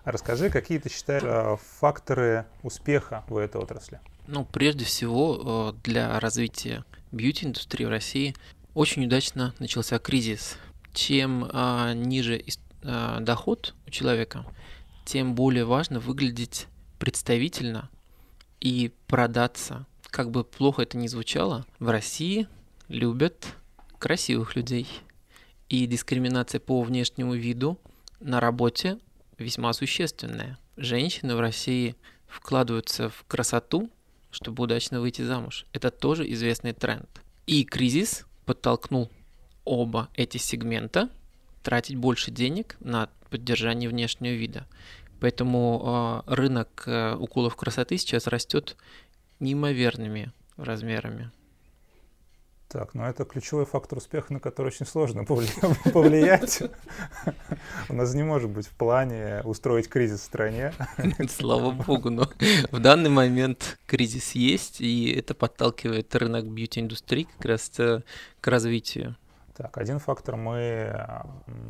Расскажи, 0.05 0.51
какие 0.51 0.77
ты 0.79 0.91
считаешь 0.91 1.23
э, 1.25 1.57
факторы 1.79 2.45
успеха 2.63 3.25
в 3.27 3.39
этой 3.39 3.59
отрасли? 3.59 4.01
Ну, 4.27 4.45
прежде 4.45 4.85
всего, 4.85 5.75
для 5.83 6.21
развития 6.21 6.85
бьюти-индустрии 7.11 7.87
в 7.87 7.89
России 7.89 8.37
очень 8.75 9.07
удачно 9.07 9.55
начался 9.59 9.99
кризис. 9.99 10.59
Чем 10.93 11.49
а, 11.53 11.95
ниже 11.95 12.45
а, 12.83 13.21
доход 13.21 13.75
у 13.87 13.91
человека, 13.91 14.45
тем 15.07 15.35
более 15.35 15.65
важно 15.65 16.01
выглядеть 16.01 16.67
представительно 16.99 17.89
и 18.61 18.93
продаться 19.07 19.87
как 20.11 20.31
бы 20.31 20.45
плохо 20.45 20.83
это 20.83 20.97
ни 20.97 21.07
звучало, 21.07 21.67
в 21.79 21.89
России 21.89 22.49
любят 22.89 23.47
красивых 23.99 24.57
людей. 24.57 24.89
И 25.69 25.87
дискриминация 25.87 26.61
по 26.61 26.83
внешнему 26.83 27.35
виду 27.35 27.79
на 28.19 28.41
работе 28.41 28.99
весьма 29.39 29.73
существенная. 29.73 30.59
Женщины 30.77 31.37
в 31.37 31.41
России 31.41 31.95
вкладываются 32.27 33.09
в 33.09 33.25
красоту, 33.27 33.91
чтобы 34.31 34.65
удачно 34.65 35.01
выйти 35.01 35.23
замуж. 35.23 35.67
Это 35.73 35.91
тоже 35.91 36.31
известный 36.33 36.73
тренд. 36.73 37.09
И 37.47 37.65
кризис 37.65 38.27
подтолкнул 38.47 39.11
оба 39.65 40.09
эти 40.15 40.39
сегмента 40.39 41.09
тратить 41.63 41.97
больше 41.97 42.31
денег 42.31 42.77
на 42.81 43.09
поддержание 43.31 43.89
внешнего 43.89 44.33
вида. 44.33 44.67
Поэтому 45.21 46.25
э, 46.27 46.35
рынок 46.35 46.85
э, 46.87 47.15
уколов 47.15 47.55
красоты 47.55 47.99
сейчас 47.99 48.27
растет 48.27 48.77
неимоверными 49.41 50.33
размерами. 50.57 51.31
Так, 52.69 52.95
ну 52.95 53.03
это 53.03 53.25
ключевой 53.25 53.67
фактор 53.67 53.99
успеха, 53.99 54.33
на 54.33 54.39
который 54.39 54.69
очень 54.69 54.87
сложно 54.87 55.25
повлиять. 55.93 56.63
У 57.89 57.95
нас 57.95 58.15
не 58.15 58.23
может 58.23 58.49
быть 58.49 58.69
в 58.69 58.71
плане 58.71 59.41
устроить 59.43 59.89
кризис 59.89 60.21
в 60.21 60.25
стране. 60.25 60.73
Слава 61.29 61.73
богу, 61.73 62.11
но 62.11 62.29
в 62.71 62.79
данный 62.79 63.11
момент 63.11 63.77
кризис 63.87 64.33
есть, 64.33 64.81
и 64.81 65.13
это 65.13 65.35
подталкивает 65.35 66.15
рынок 66.15 66.47
бьюти-индустрии 66.47 67.25
как 67.25 67.45
раз 67.45 67.71
к 67.71 68.47
развитию. 68.47 69.17
Так, 69.57 69.77
один 69.77 69.99
фактор 69.99 70.37
мы 70.37 70.95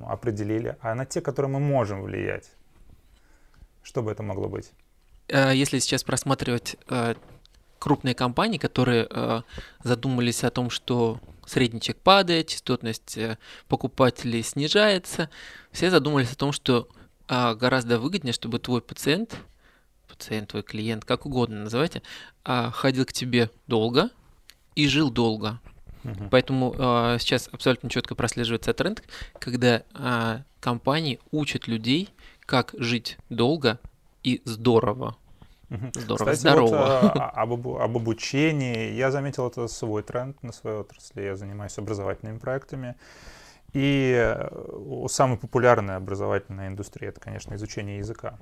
определили, 0.07 0.77
а 0.83 0.95
на 0.95 1.07
те, 1.07 1.23
которые 1.23 1.51
мы 1.51 1.61
можем 1.61 2.03
влиять, 2.03 2.51
что 3.83 4.03
бы 4.03 4.13
это 4.13 4.23
могло 4.23 4.49
быть? 4.49 4.73
Э, 5.29 5.53
если 5.55 5.79
сейчас 5.79 6.05
просматривать 6.05 6.77
э, 6.91 7.15
крупные 7.81 8.15
компании, 8.15 8.59
которые 8.59 9.09
э, 9.11 9.43
задумались 9.83 10.45
о 10.45 10.51
том, 10.51 10.71
что 10.71 11.19
средний 11.47 11.81
чек 11.81 11.97
падает, 11.97 12.49
частотность 12.49 13.19
э, 13.19 13.39
покупателей 13.67 14.43
снижается, 14.45 15.31
все 15.73 15.91
задумались 15.91 16.31
о 16.31 16.37
том, 16.37 16.53
что 16.53 16.89
э, 17.29 17.55
гораздо 17.55 17.99
выгоднее, 17.99 18.35
чтобы 18.35 18.61
твой 18.61 18.83
пациент, 18.83 19.37
пациент, 20.07 20.51
твой 20.51 20.63
клиент, 20.63 21.05
как 21.05 21.27
угодно 21.27 21.65
называйте, 21.65 22.03
э, 22.45 22.71
ходил 22.73 23.07
к 23.07 23.13
тебе 23.13 23.51
долго 23.67 24.11
и 24.77 24.87
жил 24.87 25.11
долго. 25.11 25.59
Uh-huh. 26.05 26.29
Поэтому 26.31 26.75
э, 26.77 27.17
сейчас 27.19 27.49
абсолютно 27.51 27.89
четко 27.89 28.15
прослеживается 28.15 28.75
тренд, 28.75 29.03
когда 29.39 29.83
э, 29.95 30.43
компании 30.61 31.19
учат 31.31 31.67
людей, 31.67 32.11
как 32.45 32.75
жить 32.79 33.17
долго 33.31 33.81
и 34.23 34.43
здорово. 34.45 35.17
Здорово, 35.71 36.33
Кстати, 36.33 36.39
здорово. 36.39 37.01
Вот, 37.03 37.13
а, 37.17 37.31
об, 37.31 37.53
об 37.53 37.97
обучении. 37.97 38.93
Я 38.93 39.11
заметил 39.11 39.47
это 39.47 39.69
свой 39.69 40.03
тренд 40.03 40.43
на 40.43 40.53
своей 40.53 40.79
отрасли. 40.79 41.23
Я 41.23 41.37
занимаюсь 41.37 41.79
образовательными 41.79 42.39
проектами. 42.39 42.97
И 43.73 44.15
э, 44.17 45.07
самая 45.09 45.37
популярная 45.37 45.97
образовательная 45.97 46.69
индустрия— 46.69 47.09
это, 47.11 47.21
конечно, 47.21 47.55
изучение 47.55 47.99
языка. 47.99 48.37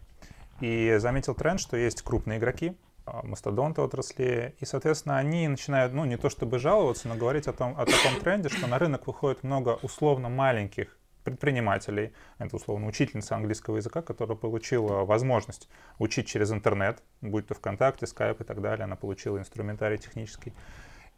И 0.61 0.97
заметил 0.99 1.35
тренд, 1.35 1.61
что 1.61 1.77
есть 1.77 2.01
крупные 2.01 2.39
игроки, 2.39 2.75
а, 3.05 3.23
мастодонты 3.25 3.83
отрасли, 3.83 4.55
и, 4.59 4.65
соответственно, 4.65 5.19
они 5.19 5.47
начинают, 5.47 5.93
ну, 5.93 6.05
не 6.07 6.17
то 6.17 6.31
чтобы 6.31 6.59
жаловаться, 6.59 7.09
но 7.09 7.15
говорить 7.15 7.47
о, 7.47 7.53
том, 7.53 7.75
о 7.79 7.85
таком 7.85 8.21
тренде, 8.21 8.49
что 8.49 8.67
на 8.67 8.79
рынок 8.79 9.07
выходит 9.07 9.43
много 9.43 9.79
условно 9.83 10.29
маленьких 10.29 10.98
предпринимателей. 11.31 12.13
Это, 12.39 12.57
условно, 12.57 12.87
учительница 12.87 13.37
английского 13.37 13.77
языка, 13.77 14.03
которая 14.03 14.37
получила 14.37 15.05
возможность 15.05 15.69
учить 15.99 16.27
через 16.27 16.51
интернет, 16.53 17.03
будь 17.21 17.47
то 17.47 17.55
ВКонтакте, 17.55 18.07
Skype 18.07 18.41
и 18.41 18.45
так 18.45 18.61
далее. 18.61 18.85
Она 18.85 18.97
получила 18.97 19.39
инструментарий 19.39 19.99
технический. 19.99 20.53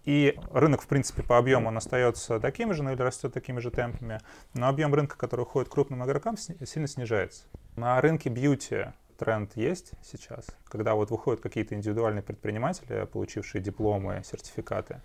И 0.04 0.38
рынок, 0.50 0.82
в 0.82 0.86
принципе, 0.86 1.22
по 1.22 1.38
объему 1.38 1.68
он 1.68 1.76
остается 1.76 2.40
таким 2.40 2.72
же, 2.72 2.82
ну 2.82 2.92
или 2.92 3.02
растет 3.02 3.34
такими 3.34 3.60
же 3.60 3.70
темпами, 3.70 4.18
но 4.54 4.68
объем 4.68 4.94
рынка, 4.94 5.16
который 5.16 5.42
уходит 5.42 5.70
крупным 5.70 6.04
игрокам, 6.04 6.36
сильно 6.36 6.88
снижается. 6.88 7.44
На 7.76 8.00
рынке 8.00 8.30
бьюти 8.30 8.86
тренд 9.18 9.54
есть 9.56 9.92
сейчас, 10.02 10.46
когда 10.64 10.94
вот 10.94 11.10
выходят 11.10 11.42
какие-то 11.42 11.74
индивидуальные 11.74 12.22
предприниматели, 12.22 13.04
получившие 13.04 13.62
дипломы, 13.62 14.22
сертификаты. 14.24 15.00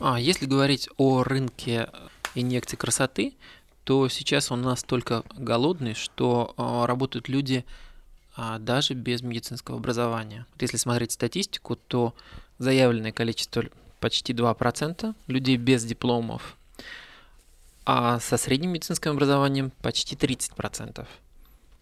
А, 0.00 0.18
если 0.18 0.46
говорить 0.46 0.88
о 0.96 1.22
рынке 1.22 1.88
инъекций 2.34 2.78
красоты, 2.78 3.34
то 3.84 4.08
сейчас 4.08 4.50
он 4.50 4.62
настолько 4.62 5.24
голодный, 5.36 5.94
что 5.94 6.54
а, 6.56 6.86
работают 6.86 7.28
люди 7.28 7.64
а, 8.36 8.58
даже 8.58 8.94
без 8.94 9.22
медицинского 9.22 9.78
образования. 9.78 10.46
Если 10.60 10.76
смотреть 10.76 11.12
статистику, 11.12 11.76
то 11.76 12.14
заявленное 12.58 13.12
количество 13.12 13.64
почти 14.00 14.32
2% 14.32 15.14
людей 15.26 15.56
без 15.56 15.84
дипломов, 15.84 16.56
а 17.84 18.20
со 18.20 18.36
средним 18.36 18.70
медицинским 18.70 19.12
образованием 19.12 19.72
почти 19.82 20.14
30%. 20.14 21.06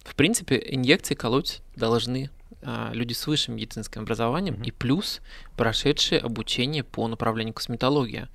В 0.05 0.14
принципе, 0.14 0.62
инъекции 0.71 1.14
колоть 1.14 1.61
должны 1.76 2.31
а, 2.62 2.90
люди 2.93 3.12
с 3.12 3.26
высшим 3.26 3.57
медицинским 3.57 4.02
образованием 4.02 4.55
mm-hmm. 4.55 4.67
и 4.67 4.71
плюс 4.71 5.21
прошедшие 5.57 6.21
обучение 6.21 6.83
по 6.83 7.07
направлению 7.07 7.55
косметология. 7.55 8.28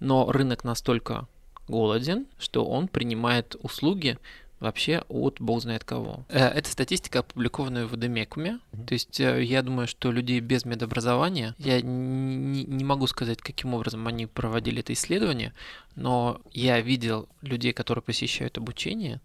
Но 0.00 0.30
рынок 0.32 0.64
настолько 0.64 1.26
голоден, 1.68 2.26
что 2.38 2.64
он 2.64 2.88
принимает 2.88 3.56
услуги 3.62 4.18
вообще 4.60 5.02
от 5.08 5.40
бог 5.40 5.62
знает 5.62 5.84
кого. 5.84 6.24
Э, 6.28 6.48
это 6.48 6.70
статистика, 6.70 7.20
опубликованная 7.20 7.86
в 7.86 7.96
Демекуме. 7.96 8.58
Mm-hmm. 8.72 8.86
То 8.86 8.94
есть 8.94 9.20
э, 9.20 9.44
я 9.44 9.62
думаю, 9.62 9.86
что 9.86 10.10
людей 10.10 10.40
без 10.40 10.64
медобразования, 10.64 11.54
я 11.58 11.80
не, 11.80 12.64
не 12.64 12.84
могу 12.84 13.06
сказать, 13.06 13.40
каким 13.40 13.74
образом 13.74 14.06
они 14.06 14.26
проводили 14.26 14.80
это 14.80 14.92
исследование, 14.92 15.52
но 15.94 16.40
я 16.52 16.80
видел 16.80 17.28
людей, 17.42 17.72
которые 17.72 18.02
посещают 18.02 18.58
обучение 18.58 19.20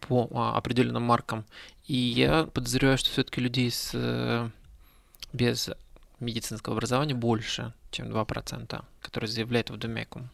по 0.00 0.28
а, 0.30 0.56
определенным 0.56 1.02
маркам, 1.02 1.44
и 1.86 1.96
я 1.96 2.44
подозреваю, 2.44 2.98
что 2.98 3.10
все-таки 3.10 3.40
людей 3.40 3.70
с, 3.70 3.90
э, 3.94 4.48
без 5.32 5.70
медицинского 6.20 6.76
образования 6.76 7.14
больше, 7.14 7.72
чем 7.90 8.08
2%, 8.08 8.84
которые 9.00 9.28
заявляют 9.28 9.70
в 9.70 9.78
Демекум. 9.78 10.30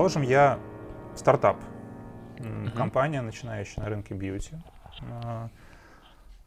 Предположим, 0.00 0.22
я 0.22 0.58
стартап. 1.14 1.62
Угу. 2.38 2.70
Компания, 2.74 3.20
начинающая 3.20 3.82
на 3.82 3.90
рынке 3.90 4.14
бьюти. 4.14 4.52
А, 5.10 5.50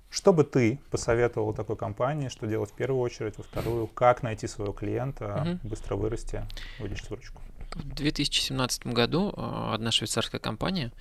что 0.10 0.33
бы 0.33 0.43
ты 0.43 0.79
посоветовал 0.89 1.53
такой 1.53 1.75
компании, 1.75 2.29
что 2.29 2.48
делать 2.48 2.72
в 2.72 2.74
первую 2.74 3.00
очередь, 3.00 3.38
во 3.38 3.43
вторую, 3.43 3.86
как 3.86 4.24
найти 4.24 4.48
своего 4.48 4.74
клиента, 4.74 5.45
угу. 5.62 5.69
быстро 5.69 5.95
вырасти, 5.95 6.43
увеличить 6.79 7.12
выручку? 7.12 7.43
В 7.75 7.93
2017 7.93 8.88
году 8.88 9.31
а, 9.38 9.75
одна 9.75 9.91
швейцарская 9.91 10.41
компания 10.41 10.91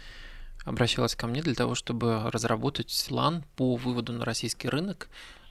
обращалась 0.67 1.17
ко 1.17 1.27
мне 1.27 1.41
для 1.41 1.55
того, 1.55 1.75
чтобы 1.75 2.31
разработать 2.31 3.07
план 3.09 3.45
по 3.57 3.77
выводу 3.77 4.13
на 4.13 4.27
российский 4.27 4.69
рынок 4.69 5.09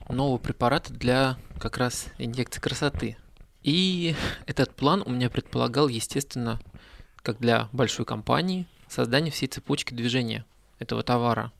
нового 0.08 0.38
препарата 0.38 0.92
для 0.92 1.36
как 1.58 1.78
раз 1.78 2.06
инъекции 2.18 2.60
красоты. 2.60 3.16
И 3.64 4.14
этот 4.46 4.74
план 4.76 5.02
у 5.04 5.10
меня 5.10 5.30
предполагал, 5.30 5.88
естественно, 5.88 6.60
как 7.22 7.38
для 7.38 7.68
большой 7.72 8.04
компании, 8.04 8.66
создание 8.88 9.32
всей 9.32 9.46
цепочки 9.46 9.94
движения 9.94 10.44
этого 10.78 11.02
товара. 11.02 11.52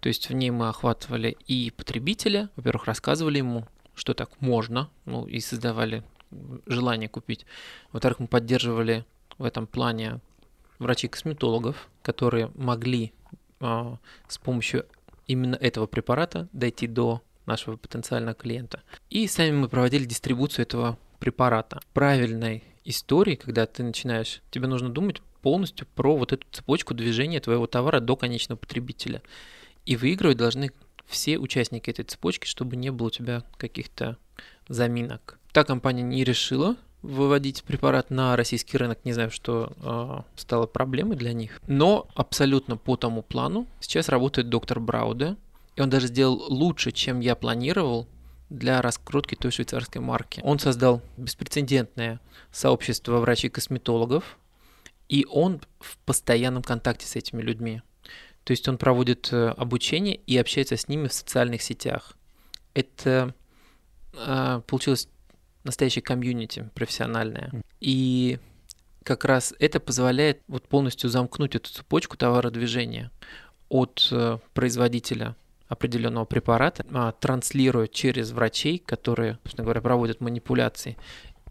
То 0.00 0.08
есть 0.08 0.28
в 0.28 0.32
ней 0.32 0.50
мы 0.50 0.68
охватывали 0.68 1.36
и 1.46 1.72
потребителя, 1.76 2.50
во-первых, 2.56 2.86
рассказывали 2.86 3.38
ему, 3.38 3.66
что 3.94 4.14
так 4.14 4.40
можно, 4.40 4.90
ну 5.04 5.26
и 5.26 5.38
создавали 5.40 6.02
желание 6.66 7.08
купить. 7.08 7.46
Во-вторых, 7.92 8.18
мы 8.18 8.26
поддерживали 8.26 9.04
в 9.38 9.44
этом 9.44 9.66
плане 9.66 10.20
врачей-косметологов, 10.78 11.88
которые 12.02 12.50
могли 12.54 13.12
э, 13.60 13.96
с 14.28 14.38
помощью 14.38 14.86
именно 15.26 15.54
этого 15.56 15.86
препарата 15.86 16.48
дойти 16.52 16.86
до 16.86 17.22
нашего 17.46 17.76
потенциального 17.76 18.34
клиента. 18.34 18.82
И 19.10 19.26
сами 19.26 19.52
мы 19.52 19.68
проводили 19.68 20.04
дистрибуцию 20.04 20.64
этого 20.64 20.98
препарата. 21.18 21.80
Правильной 21.92 22.64
истории, 22.84 23.34
когда 23.34 23.66
ты 23.66 23.82
начинаешь, 23.82 24.42
тебе 24.50 24.66
нужно 24.66 24.88
думать 24.88 25.20
полностью 25.42 25.86
про 25.94 26.16
вот 26.16 26.32
эту 26.32 26.46
цепочку 26.52 26.94
движения 26.94 27.40
твоего 27.40 27.66
товара 27.66 28.00
до 28.00 28.16
конечного 28.16 28.58
потребителя. 28.58 29.22
И 29.84 29.96
выигрывать 29.96 30.38
должны 30.38 30.70
все 31.06 31.38
участники 31.38 31.90
этой 31.90 32.04
цепочки, 32.04 32.46
чтобы 32.46 32.76
не 32.76 32.90
было 32.90 33.08
у 33.08 33.10
тебя 33.10 33.42
каких-то 33.56 34.16
заминок. 34.68 35.38
Та 35.52 35.64
компания 35.64 36.02
не 36.02 36.24
решила 36.24 36.76
выводить 37.02 37.64
препарат 37.64 38.10
на 38.10 38.36
российский 38.36 38.78
рынок, 38.78 39.04
не 39.04 39.12
знаю, 39.12 39.30
что 39.30 39.72
э, 39.82 40.38
стало 40.40 40.66
проблемой 40.66 41.16
для 41.16 41.32
них. 41.32 41.60
Но 41.66 42.08
абсолютно 42.14 42.76
по 42.76 42.96
тому 42.96 43.22
плану 43.22 43.66
сейчас 43.80 44.08
работает 44.08 44.48
доктор 44.48 44.78
Брауде, 44.78 45.36
и 45.74 45.80
он 45.80 45.90
даже 45.90 46.06
сделал 46.06 46.44
лучше, 46.48 46.92
чем 46.92 47.20
я 47.20 47.34
планировал 47.34 48.06
для 48.52 48.82
раскрутки 48.82 49.34
той 49.34 49.50
швейцарской 49.50 50.00
марки. 50.00 50.40
Он 50.44 50.58
создал 50.58 51.02
беспрецедентное 51.16 52.20
сообщество 52.50 53.18
врачей-косметологов, 53.18 54.38
и 55.08 55.26
он 55.28 55.60
в 55.80 55.98
постоянном 55.98 56.62
контакте 56.62 57.06
с 57.06 57.16
этими 57.16 57.42
людьми. 57.42 57.82
То 58.44 58.52
есть 58.52 58.68
он 58.68 58.76
проводит 58.76 59.32
э, 59.32 59.48
обучение 59.48 60.16
и 60.16 60.36
общается 60.36 60.76
с 60.76 60.88
ними 60.88 61.08
в 61.08 61.12
социальных 61.12 61.62
сетях. 61.62 62.16
Это 62.74 63.34
э, 64.14 64.62
получилось 64.66 65.08
настоящее 65.64 66.02
комьюнити 66.02 66.68
профессиональное. 66.74 67.52
И 67.80 68.38
как 69.04 69.24
раз 69.24 69.54
это 69.58 69.80
позволяет 69.80 70.42
вот 70.48 70.68
полностью 70.68 71.08
замкнуть 71.08 71.54
эту 71.54 71.70
цепочку 71.70 72.16
товародвижения 72.16 73.10
от 73.68 74.08
э, 74.10 74.38
производителя 74.54 75.36
определенного 75.72 76.26
препарата, 76.26 76.84
а, 76.92 77.12
транслируя 77.12 77.86
через 77.86 78.30
врачей, 78.32 78.78
которые, 78.78 79.38
собственно 79.42 79.64
говоря, 79.64 79.80
проводят 79.80 80.20
манипуляции, 80.20 80.98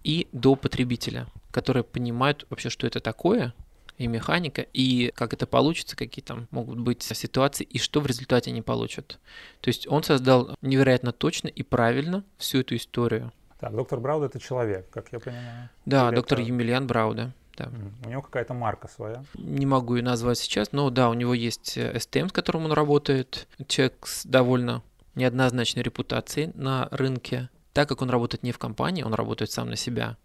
и 0.04 0.28
до 0.32 0.56
потребителя, 0.56 1.26
которые 1.50 1.84
понимают 1.84 2.46
вообще, 2.50 2.70
что 2.70 2.86
это 2.86 3.00
такое, 3.00 3.54
и 3.98 4.06
механика, 4.06 4.62
и 4.62 5.12
как 5.16 5.34
это 5.34 5.48
получится, 5.48 5.96
какие 5.96 6.24
там 6.24 6.48
могут 6.52 6.80
быть 6.80 7.02
ситуации, 7.02 7.64
и 7.64 7.80
что 7.80 8.00
в 8.00 8.06
результате 8.06 8.52
они 8.52 8.62
получат. 8.62 9.20
То 9.60 9.70
есть 9.70 9.88
он 9.88 10.04
создал 10.04 10.56
невероятно 10.62 11.12
точно 11.12 11.48
и 11.48 11.64
правильно 11.64 12.24
всю 12.38 12.60
эту 12.60 12.76
историю. 12.76 13.32
Так, 13.60 13.76
доктор 13.76 14.00
Брауда 14.00 14.28
это 14.28 14.40
человек, 14.40 14.88
как 14.92 15.12
я 15.12 15.20
понимаю. 15.20 15.70
Да, 15.86 16.10
Или 16.10 16.16
доктор 16.16 16.40
это... 16.40 16.48
Емельян 16.48 16.86
Брауда. 16.86 17.34
Да. 17.70 18.08
У 18.08 18.10
него 18.10 18.22
какая-то 18.22 18.54
марка 18.54 18.88
своя. 18.88 19.24
Не 19.36 19.66
могу 19.66 19.96
ее 19.96 20.04
назвать 20.04 20.38
сейчас, 20.38 20.72
но 20.72 20.90
да, 20.90 21.10
у 21.10 21.14
него 21.14 21.34
есть 21.34 21.78
STM, 21.78 22.30
с 22.30 22.32
которым 22.32 22.66
он 22.66 22.72
работает. 22.72 23.48
Человек 23.68 24.08
с 24.08 24.26
довольно 24.26 24.82
неоднозначной 25.16 25.84
репутацией 25.84 26.52
на 26.56 26.88
рынке. 26.92 27.50
Так 27.74 27.90
как 27.90 28.02
он 28.02 28.10
работает 28.10 28.44
не 28.44 28.52
в 28.52 28.58
компании, 28.58 29.04
он 29.04 29.14
работает 29.14 29.52
сам 29.52 29.70
на 29.70 29.76
себя 29.76 30.18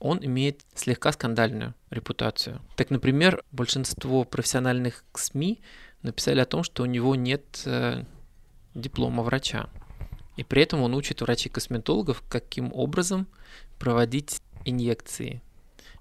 он 0.00 0.18
имеет 0.24 0.62
слегка 0.74 1.12
скандальную 1.12 1.74
репутацию. 1.90 2.60
Так, 2.74 2.90
например, 2.90 3.44
большинство 3.52 4.24
профессиональных 4.24 5.04
СМИ 5.14 5.60
написали 6.02 6.40
о 6.40 6.46
том, 6.46 6.64
что 6.64 6.82
у 6.82 6.86
него 6.86 7.14
нет 7.14 7.62
э, 7.66 8.04
диплома 8.74 9.22
врача. 9.22 9.68
И 10.36 10.42
при 10.42 10.62
этом 10.62 10.80
он 10.80 10.94
учит 10.94 11.20
врачей-косметологов, 11.20 12.22
каким 12.28 12.72
образом 12.72 13.26
проводить 13.78 14.40
инъекции. 14.64 15.42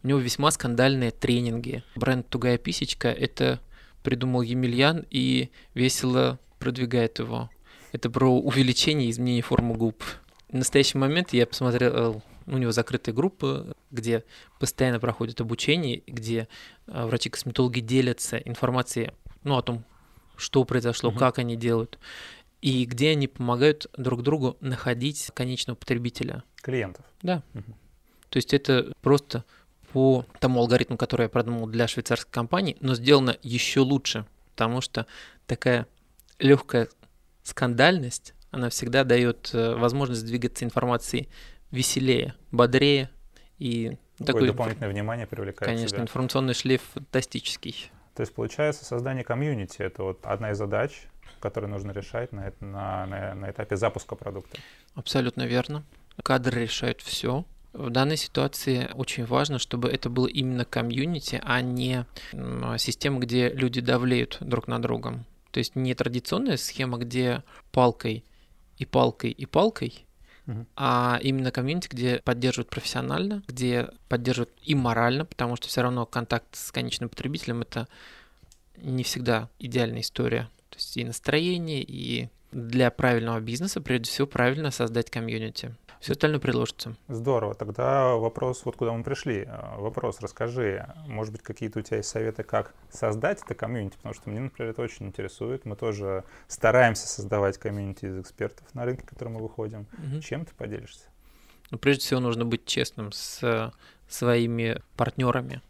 У 0.04 0.08
него 0.08 0.20
весьма 0.20 0.52
скандальные 0.52 1.12
тренинги. 1.12 1.84
Бренд 1.96 2.28
«Тугая 2.30 2.58
писечка»— 2.58 3.08
это 3.10 3.60
придумал 4.04 4.42
Емельян 4.42 5.06
и 5.10 5.50
весело 5.74 6.40
продвигает 6.58 7.20
его. 7.20 7.50
Это 7.92 8.10
про 8.10 8.30
увеличение 8.30 9.08
и 9.08 9.12
изменение 9.12 9.42
формы 9.42 9.76
губ. 9.76 10.04
В 10.50 10.54
настоящий 10.54 10.98
момент 10.98 11.34
я 11.34 11.46
посмотрел 11.46 12.24
у 12.50 12.58
него 12.58 12.72
закрытая 12.72 13.14
группа, 13.14 13.76
где 13.92 14.24
постоянно 14.60 15.00
проходит 15.00 15.40
обучение, 15.40 16.02
где 16.08 16.48
э, 16.88 17.06
врачи-косметологи 17.06 17.80
делятся 17.80 18.38
информацией 18.38 19.12
ну, 19.44 19.56
о 19.56 19.62
том, 19.62 19.86
что 20.36 20.64
произошло, 20.64 21.10
угу. 21.10 21.20
как 21.20 21.38
они 21.38 21.56
делают, 21.56 22.00
и 22.62 22.86
где 22.86 23.12
они 23.12 23.28
помогают 23.28 23.88
друг 23.98 24.24
другу 24.24 24.58
находить 24.62 25.30
конечного 25.34 25.78
потребителя. 25.78 26.44
Клиентов. 26.56 27.06
Да. 27.22 27.44
Угу. 27.54 27.76
То 28.30 28.38
есть 28.38 28.54
это 28.54 28.94
просто 29.02 29.44
по 29.94 30.26
тому 30.40 30.60
алгоритму, 30.60 30.98
который 30.98 31.24
я 31.24 31.30
продумал 31.30 31.68
для 31.68 31.88
швейцарской 31.88 32.32
компании, 32.32 32.78
но 32.80 32.96
сделано 32.96 33.36
еще 33.42 33.82
лучше, 33.82 34.26
потому 34.52 34.82
что 34.82 35.06
такая 35.48 35.88
легкая 36.40 36.90
скандальность, 37.44 38.34
она 38.52 38.70
всегда 38.70 39.04
дает 39.04 39.52
э, 39.54 39.76
возможность 39.76 40.26
двигаться 40.26 40.66
информацией 40.66 41.30
веселее, 41.72 42.34
бодрее 42.52 43.10
и 43.58 43.98
такой 44.26 44.48
дополнительное 44.48 44.90
внимание 44.90 45.28
привлекает. 45.28 45.72
Конечно, 45.72 45.90
себя. 45.90 46.04
информационный 46.04 46.54
шлейф 46.54 46.82
фантастический. 46.94 47.92
То 48.16 48.22
есть 48.22 48.34
получается 48.34 48.84
создание 48.86 49.24
комьюнити 49.24 49.82
это 49.82 50.04
вот 50.04 50.26
одна 50.26 50.52
из 50.52 50.58
задач, 50.58 51.08
которые 51.40 51.70
нужно 51.70 51.92
решать 51.92 52.32
на, 52.32 52.52
на, 52.60 53.06
на, 53.06 53.36
на 53.36 53.52
этапе 53.52 53.76
запуска 53.76 54.16
продукта. 54.16 54.58
Абсолютно 54.94 55.44
верно. 55.44 55.84
Кадры 56.22 56.64
решают 56.64 57.02
все. 57.02 57.46
В 57.74 57.90
данной 57.92 58.18
ситуации 58.18 58.90
очень 58.96 59.26
важно, 59.26 59.60
чтобы 59.60 59.90
это 59.90 60.10
было 60.10 60.28
именно 60.28 60.66
комьюнити, 60.66 61.40
а 61.44 61.62
не 61.62 62.06
система, 62.78 63.20
где 63.20 63.50
люди 63.50 63.80
давлеют 63.80 64.38
друг 64.42 64.68
на 64.68 64.82
другом. 64.82 65.26
То 65.52 65.60
есть 65.60 65.76
не 65.76 65.94
традиционная 65.94 66.58
схема, 66.58 66.98
где 66.98 67.44
палкой 67.72 68.24
и 68.78 68.86
палкой 68.86 69.32
и 69.32 69.46
палкой, 69.46 70.06
а 70.76 71.20
именно 71.22 71.52
комьюнити, 71.52 71.90
где 71.90 72.20
поддерживают 72.20 72.70
профессионально, 72.70 73.44
где 73.48 73.90
поддерживают 74.08 74.52
и 74.64 74.74
морально, 74.74 75.26
потому 75.26 75.56
что 75.56 75.68
все 75.68 75.82
равно 75.82 76.08
контакт 76.08 76.48
с 76.56 76.72
конечным 76.72 77.10
потребителем 77.10 77.62
это 77.62 77.88
не 78.78 79.04
всегда 79.04 79.48
идеальная 79.60 80.02
история. 80.02 80.50
То 80.72 80.78
есть 80.78 80.98
и 80.98 81.04
настроение, 81.04 81.84
и 81.84 82.30
для 82.52 82.90
правильного 82.90 83.40
бизнеса, 83.40 83.80
прежде 83.80 84.10
всего, 84.10 84.26
правильно 84.26 84.72
создать 84.72 85.12
комьюнити. 85.12 85.76
Все 86.00 86.14
остальное 86.14 86.40
приложится. 86.40 86.96
Здорово. 87.10 87.56
Тогда 87.56 88.16
вопрос, 88.16 88.64
вот 88.64 88.78
куда 88.78 88.94
мы 88.94 89.04
пришли. 89.04 89.46
А, 89.48 89.78
вопрос, 89.78 90.22
расскажи, 90.22 90.88
может 91.08 91.34
быть, 91.34 91.42
какие-то 91.42 91.80
у 91.80 91.82
тебя 91.82 91.98
есть 91.98 92.10
советы, 92.10 92.44
как 92.44 92.74
создать 92.90 93.42
это 93.44 93.54
комьюнити, 93.54 93.98
потому 93.98 94.16
что 94.16 94.30
мне, 94.30 94.40
например, 94.40 94.72
это 94.72 94.82
очень 94.82 95.08
интересует. 95.08 95.66
Мы 95.66 95.76
тоже 95.76 96.24
стараемся 96.48 97.08
создавать 97.08 97.58
комьюнити 97.58 98.06
из 98.06 98.20
экспертов 98.20 98.66
на 98.74 98.86
рынке, 98.86 99.04
в 99.04 99.10
который 99.10 99.30
мы 99.30 99.42
выходим. 99.42 99.88
Угу. 99.92 100.22
Чем 100.22 100.46
ты 100.46 100.54
поделишься? 100.56 101.06
Ну, 101.70 101.78
прежде 101.78 102.04
всего, 102.04 102.22
нужно 102.22 102.46
быть 102.46 102.66
честным 102.66 103.12
с 103.12 103.74
своими 104.08 104.82
партнерами. 104.96 105.62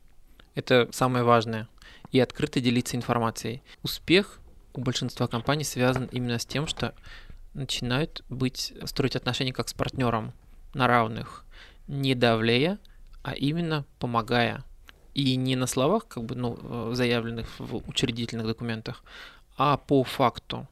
Это 0.54 0.90
самое 0.92 1.24
важное. 1.24 1.68
И 2.12 2.20
открыто 2.20 2.62
делиться 2.62 2.96
информацией. 2.96 3.62
Успех 3.84 4.40
у 4.74 4.82
большинства 4.82 5.28
компаний 5.28 5.64
связан 5.64 6.08
именно 6.12 6.40
с 6.40 6.46
тем, 6.46 6.68
что 6.68 6.94
начинают 7.54 8.24
быть, 8.30 8.74
строить 8.86 9.16
отношения 9.16 9.54
как 9.54 9.70
с 9.70 9.74
партнером 9.74 10.34
на 10.74 10.88
равных, 10.88 11.46
не 11.88 12.16
давлея, 12.16 12.80
а 13.24 13.34
именно 13.34 13.86
помогая. 14.00 14.64
И 15.14 15.36
не 15.36 15.56
на 15.56 15.68
словах, 15.68 16.08
как 16.08 16.24
бы, 16.24 16.36
ну, 16.36 16.58
э, 16.62 16.92
заявленных 16.94 17.48
в 17.60 17.78
учредительных 17.90 18.46
документах, 18.46 19.04
а 19.58 19.78
по 19.78 20.04
факту. 20.04 20.68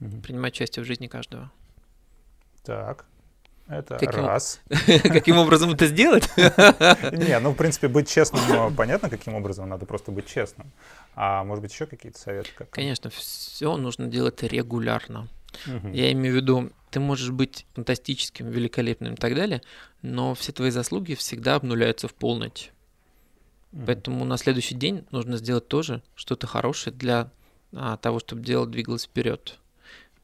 Угу. 0.00 0.20
Принимать 0.22 0.54
участие 0.54 0.84
в 0.84 0.86
жизни 0.86 1.06
каждого. 1.06 1.50
Так. 2.64 3.06
Это 3.66 3.96
Каким- 3.96 4.26
раз. 4.26 4.60
Каким 4.86 5.38
образом 5.38 5.70
это 5.70 5.86
сделать? 5.86 6.28
Не, 6.36 7.38
ну, 7.38 7.52
в 7.52 7.56
принципе, 7.56 7.88
быть 7.88 8.08
честным, 8.08 8.74
понятно, 8.76 9.08
каким 9.08 9.34
образом, 9.34 9.68
надо 9.68 9.86
просто 9.86 10.12
быть 10.12 10.26
честным. 10.26 10.70
А 11.14 11.44
может 11.44 11.62
быть, 11.62 11.72
еще 11.72 11.86
какие-то 11.86 12.18
советы? 12.18 12.50
Как... 12.54 12.68
Конечно, 12.70 13.08
все 13.08 13.76
нужно 13.78 14.06
делать 14.06 14.42
регулярно. 14.42 15.28
Мгм. 15.66 15.92
Я 15.92 16.12
имею 16.12 16.34
в 16.34 16.36
виду, 16.36 16.70
ты 16.90 17.00
можешь 17.00 17.30
быть 17.30 17.66
фантастическим, 17.74 18.50
великолепным 18.50 19.14
и 19.14 19.16
так 19.16 19.34
далее, 19.34 19.62
но 20.02 20.34
все 20.34 20.52
твои 20.52 20.70
заслуги 20.70 21.14
всегда 21.14 21.56
обнуляются 21.56 22.08
в 22.08 22.14
полночь. 22.14 22.70
Мгм. 23.72 23.86
Поэтому 23.86 24.24
на 24.24 24.36
следующий 24.36 24.74
день 24.74 25.04
нужно 25.10 25.36
сделать 25.36 25.68
тоже 25.68 26.02
что-то 26.14 26.46
хорошее 26.46 26.94
для 26.94 27.30
а, 27.72 27.96
того, 27.96 28.20
чтобы 28.20 28.42
дело 28.42 28.66
двигалось 28.66 29.04
вперед. 29.04 29.58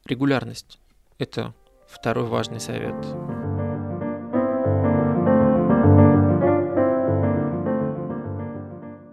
Регулярность– 0.05 0.79
это 1.19 1.55
второй 1.89 2.27
важный 2.27 2.61
совет. 2.61 3.40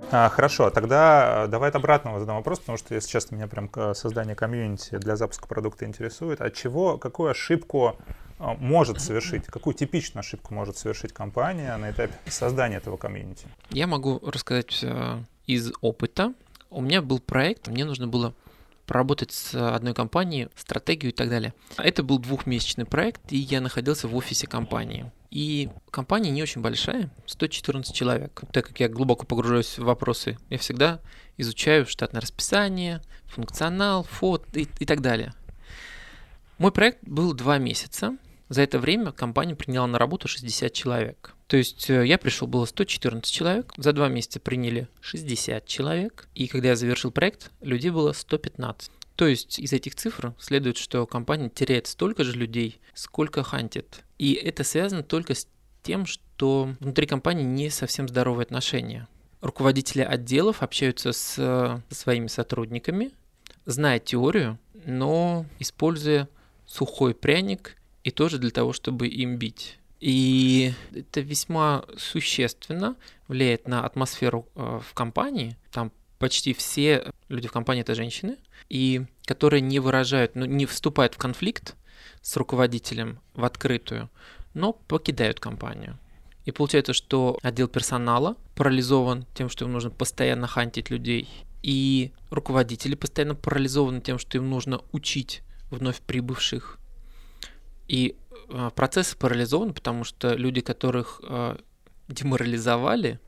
А, 0.09 0.29
хорошо, 0.29 0.69
тогда 0.69 1.43
э, 1.45 1.47
давай 1.47 1.69
от 1.69 1.75
обратного 1.75 2.19
задам 2.19 2.37
вопрос, 2.37 2.59
потому 2.59 2.77
что, 2.77 2.95
если 2.95 3.09
честно, 3.09 3.35
меня 3.35 3.47
прям 3.47 3.67
к- 3.67 3.93
создание 3.93 4.35
комьюнити 4.35 4.97
для 4.97 5.17
запуска 5.17 5.47
продукта 5.47 5.85
интересует. 5.85 6.39
От 6.39 6.53
чего, 6.53 6.97
какую 6.97 7.31
ошибку 7.31 7.97
э, 8.39 8.43
может 8.59 9.01
совершить, 9.01 9.45
какую 9.47 9.73
типичную 9.73 10.21
ошибку 10.21 10.53
может 10.53 10.77
совершить 10.77 11.11
компания 11.11 11.75
на 11.75 11.91
этапе 11.91 12.13
создания 12.27 12.77
этого 12.77 12.95
комьюнити? 12.95 13.47
Я 13.69 13.85
могу 13.87 14.19
рассказать 14.25 14.79
э, 14.81 15.17
из 15.45 15.73
опыта. 15.81 16.33
У 16.69 16.81
меня 16.81 17.01
был 17.01 17.19
проект, 17.19 17.67
мне 17.67 17.83
нужно 17.83 18.07
было 18.07 18.33
проработать 18.85 19.33
с 19.33 19.53
одной 19.75 19.93
компанией, 19.93 20.47
стратегию 20.55 21.11
и 21.11 21.15
так 21.15 21.29
далее. 21.29 21.53
Это 21.77 22.03
был 22.03 22.19
двухмесячный 22.19 22.85
проект, 22.85 23.19
и 23.33 23.37
я 23.37 23.59
находился 23.59 24.07
в 24.07 24.15
офисе 24.15 24.47
компании. 24.47 25.11
И 25.29 25.69
компания 25.91 26.31
не 26.31 26.41
очень 26.41 26.61
большая, 26.61 27.09
114 27.25 27.93
человек. 27.93 28.43
Так 28.51 28.67
как 28.67 28.79
я 28.79 28.87
глубоко 28.87 29.25
погружаюсь 29.25 29.77
в 29.77 29.83
вопросы, 29.83 30.37
я 30.49 30.57
всегда 30.57 30.99
изучаю 31.37 31.85
штатное 31.85 32.21
расписание, 32.21 33.01
функционал, 33.25 34.03
фото 34.03 34.59
и, 34.59 34.67
и 34.79 34.85
так 34.85 35.01
далее. 35.01 35.33
Мой 36.57 36.71
проект 36.71 36.99
был 37.03 37.33
два 37.33 37.57
месяца. 37.57 38.17
За 38.49 38.61
это 38.61 38.79
время 38.79 39.11
компания 39.11 39.55
приняла 39.55 39.87
на 39.87 39.99
работу 39.99 40.29
60 40.29 40.71
человек. 40.71 41.35
То 41.47 41.57
есть 41.57 41.89
э, 41.89 42.05
я 42.05 42.17
пришел, 42.17 42.47
было 42.47 42.65
114 42.65 43.31
человек, 43.31 43.73
за 43.77 43.91
два 43.91 44.07
месяца 44.07 44.39
приняли 44.39 44.87
60 45.01 45.65
человек, 45.65 46.29
и 46.33 46.47
когда 46.47 46.69
я 46.69 46.75
завершил 46.77 47.11
проект, 47.11 47.51
людей 47.61 47.91
было 47.91 48.13
115. 48.13 48.91
То 49.17 49.25
есть 49.25 49.57
из 49.57 49.73
этих 49.73 49.95
цифр 49.95 50.35
следует, 50.39 50.77
что 50.77 51.07
компания 51.07 51.49
теряет 51.49 51.87
столько 51.87 52.23
же 52.23 52.33
людей, 52.33 52.79
сколько 52.93 53.41
хантит. 53.43 54.03
И 54.19 54.33
это 54.33 54.63
связано 54.63 55.01
только 55.01 55.33
с 55.33 55.47
тем, 55.81 56.05
что 56.05 56.75
внутри 56.79 57.07
компании 57.07 57.43
не 57.43 57.71
совсем 57.71 58.07
здоровые 58.07 58.43
отношения. 58.43 59.07
Руководители 59.41 60.03
отделов 60.03 60.61
общаются 60.61 61.13
с 61.13 61.81
своими 61.89 62.27
сотрудниками, 62.27 63.11
зная 63.65 63.97
теорию, 63.97 64.59
но 64.85 65.47
используя 65.57 66.29
сухой 66.67 67.15
пряник 67.15 67.75
и 68.03 68.11
тоже 68.11 68.37
для 68.37 68.51
того, 68.51 68.71
чтобы 68.71 69.07
им 69.07 69.37
бить. 69.37 69.79
И 69.99 70.73
это 70.93 71.21
весьма 71.21 71.85
существенно 71.97 72.95
влияет 73.27 73.67
на 73.67 73.83
атмосферу 73.83 74.47
э, 74.53 74.79
в 74.87 74.93
компании. 74.93 75.57
Там 75.71 75.91
почти 76.19 76.53
все 76.53 77.11
люди 77.29 77.47
в 77.47 77.51
компании 77.51 77.81
это 77.81 77.95
женщины, 77.95 78.37
и 78.69 79.05
которые 79.25 79.61
не 79.61 79.79
выражают, 79.79 80.35
ну, 80.35 80.45
не 80.45 80.65
вступают 80.65 81.15
в 81.15 81.17
конфликт 81.17 81.75
с 82.21 82.35
руководителем 82.37 83.19
в 83.33 83.43
открытую, 83.43 84.09
но 84.53 84.73
покидают 84.73 85.39
компанию. 85.39 85.97
И 86.45 86.51
получается, 86.51 86.93
что 86.93 87.37
отдел 87.43 87.67
персонала 87.67 88.37
парализован 88.55 89.25
тем, 89.33 89.49
что 89.49 89.65
им 89.65 89.73
нужно 89.73 89.89
постоянно 89.89 90.47
хантить 90.47 90.89
людей, 90.89 91.27
и 91.61 92.13
руководители 92.29 92.95
постоянно 92.95 93.35
парализованы 93.35 93.99
тем, 94.01 94.17
что 94.17 94.37
им 94.37 94.49
нужно 94.49 94.81
учить 94.93 95.41
вновь 95.69 95.99
прибывших. 95.99 96.77
И 97.87 98.15
э, 98.49 98.71
процесс 98.75 99.15
парализован, 99.15 99.73
потому 99.73 100.03
что 100.05 100.33
люди, 100.33 100.61
которых 100.61 101.19
э, 101.23 101.57
деморализовали, 102.07 103.19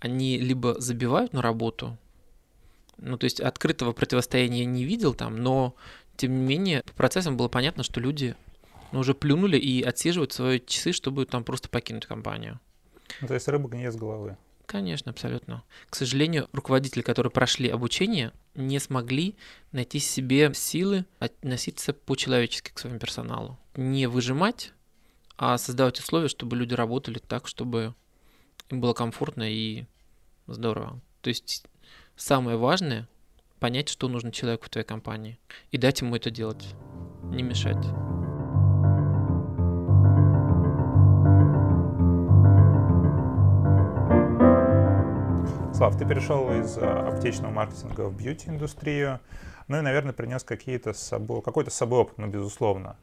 они 0.00 0.38
либо 0.38 0.80
забивают 0.80 1.32
на 1.32 1.42
работу, 1.42 1.96
ну, 2.98 3.18
то 3.18 3.24
есть 3.24 3.40
открытого 3.40 3.92
противостояния 3.92 4.60
я 4.60 4.64
не 4.64 4.84
видел 4.84 5.14
там, 5.14 5.36
но 5.36 5.74
тем 6.16 6.32
не 6.32 6.44
менее 6.44 6.82
по 6.82 6.92
процессам 6.94 7.36
было 7.36 7.48
понятно, 7.48 7.82
что 7.82 8.00
люди 8.00 8.34
ну, 8.92 9.00
уже 9.00 9.14
плюнули 9.14 9.58
и 9.58 9.82
отсиживают 9.82 10.32
свои 10.32 10.60
часы, 10.60 10.92
чтобы 10.92 11.26
там 11.26 11.44
просто 11.44 11.68
покинуть 11.68 12.06
компанию. 12.06 12.60
Ну, 13.20 13.28
то 13.28 13.34
есть 13.34 13.48
рыба 13.48 13.68
гниет 13.68 13.92
с 13.92 13.96
головы. 13.96 14.36
Конечно, 14.66 15.12
абсолютно. 15.12 15.62
К 15.88 15.94
сожалению, 15.94 16.48
руководители, 16.52 17.02
которые 17.02 17.30
прошли 17.30 17.68
обучение, 17.68 18.32
не 18.56 18.80
смогли 18.80 19.36
найти 19.70 20.00
себе 20.00 20.52
силы 20.54 21.04
относиться 21.20 21.92
по-человечески 21.92 22.72
к 22.72 22.78
своему 22.78 22.98
персоналу. 22.98 23.58
Не 23.76 24.08
выжимать, 24.08 24.72
а 25.36 25.56
создавать 25.58 26.00
условия, 26.00 26.28
чтобы 26.28 26.56
люди 26.56 26.74
работали 26.74 27.18
так, 27.18 27.46
чтобы 27.46 27.94
им 28.68 28.80
было 28.80 28.92
комфортно 28.92 29.44
и 29.48 29.84
здорово. 30.48 31.00
То 31.20 31.28
есть 31.28 31.64
самое 32.16 32.56
важное— 32.56 33.08
понять, 33.60 33.88
что 33.88 34.08
нужно 34.08 34.32
человеку 34.32 34.66
в 34.66 34.68
твоей 34.70 34.86
компании, 34.86 35.38
и 35.70 35.78
дать 35.78 36.00
ему 36.00 36.16
это 36.16 36.30
делать, 36.30 36.74
не 37.24 37.42
мешать. 37.42 37.84
Слав, 45.74 45.98
ты 45.98 46.06
перешел 46.06 46.50
из 46.52 46.78
э, 46.78 46.80
аптечного 46.80 47.52
маркетинга 47.52 48.08
в 48.08 48.16
бьюти-индустрию, 48.16 49.20
ну 49.68 49.78
и, 49.78 49.82
наверное, 49.82 50.14
принес 50.14 50.42
какие-то 50.42 50.94
с 50.94 50.98
собой, 50.98 51.42
какой-то 51.42 51.70
с 51.70 51.74
собой 51.74 52.00
опыт, 52.00 52.16
ну, 52.16 52.28
безусловно, 52.28 52.96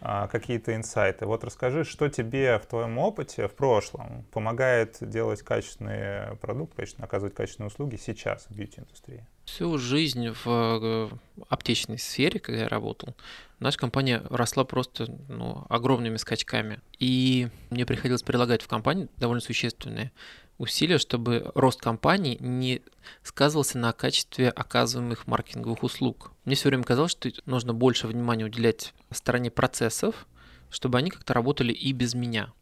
какие-то 0.00 0.74
инсайты. 0.74 1.26
Вот 1.26 1.44
расскажи, 1.44 1.84
что 1.84 2.08
тебе 2.08 2.58
в 2.58 2.66
твоем 2.66 2.98
опыте 2.98 3.48
в 3.48 3.54
прошлом 3.54 4.24
помогает 4.32 4.96
делать 5.00 5.42
качественный 5.42 6.36
продукт, 6.36 6.74
качественно 6.74 7.06
оказывать 7.06 7.34
качественные 7.34 7.68
услуги 7.68 7.96
сейчас 7.96 8.46
в 8.48 8.56
бьюти-индустрии? 8.56 9.26
Всю 9.44 9.76
жизнь 9.78 10.30
в 10.30 10.46
э, 10.46 11.08
аптечной 11.48 11.98
сфере, 11.98 12.40
когда 12.40 12.62
я 12.62 12.68
работал, 12.68 13.14
наша 13.58 13.78
компания 13.78 14.22
росла 14.30 14.64
просто 14.64 15.06
ну, 15.28 15.66
огромными 15.68 16.16
скачками. 16.16 16.80
И 16.98 17.48
мне 17.70 17.84
приходилось 17.84 18.22
прилагать 18.22 18.62
в 18.62 18.68
компании 18.68 19.08
довольно 19.16 19.40
существенные 19.40 20.12
усилия, 20.60 20.98
чтобы 20.98 21.50
рост 21.54 21.80
компании 21.80 22.36
не 22.38 22.82
сказывался 23.22 23.78
на 23.78 23.94
качестве 23.94 24.50
оказываемых 24.50 25.26
маркетинговых 25.26 25.82
услуг. 25.82 26.32
Мне 26.44 26.54
все 26.54 26.68
время 26.68 26.84
казалось, 26.84 27.12
что 27.12 27.30
нужно 27.46 27.72
больше 27.72 28.06
внимания 28.06 28.44
уделять 28.44 28.92
стороне 29.10 29.50
процессов, 29.50 30.26
чтобы 30.68 30.98
они 30.98 31.10
как-то 31.10 31.32
работали 31.32 31.72
и 31.72 31.92
без 31.92 32.12
меня. 32.14 32.52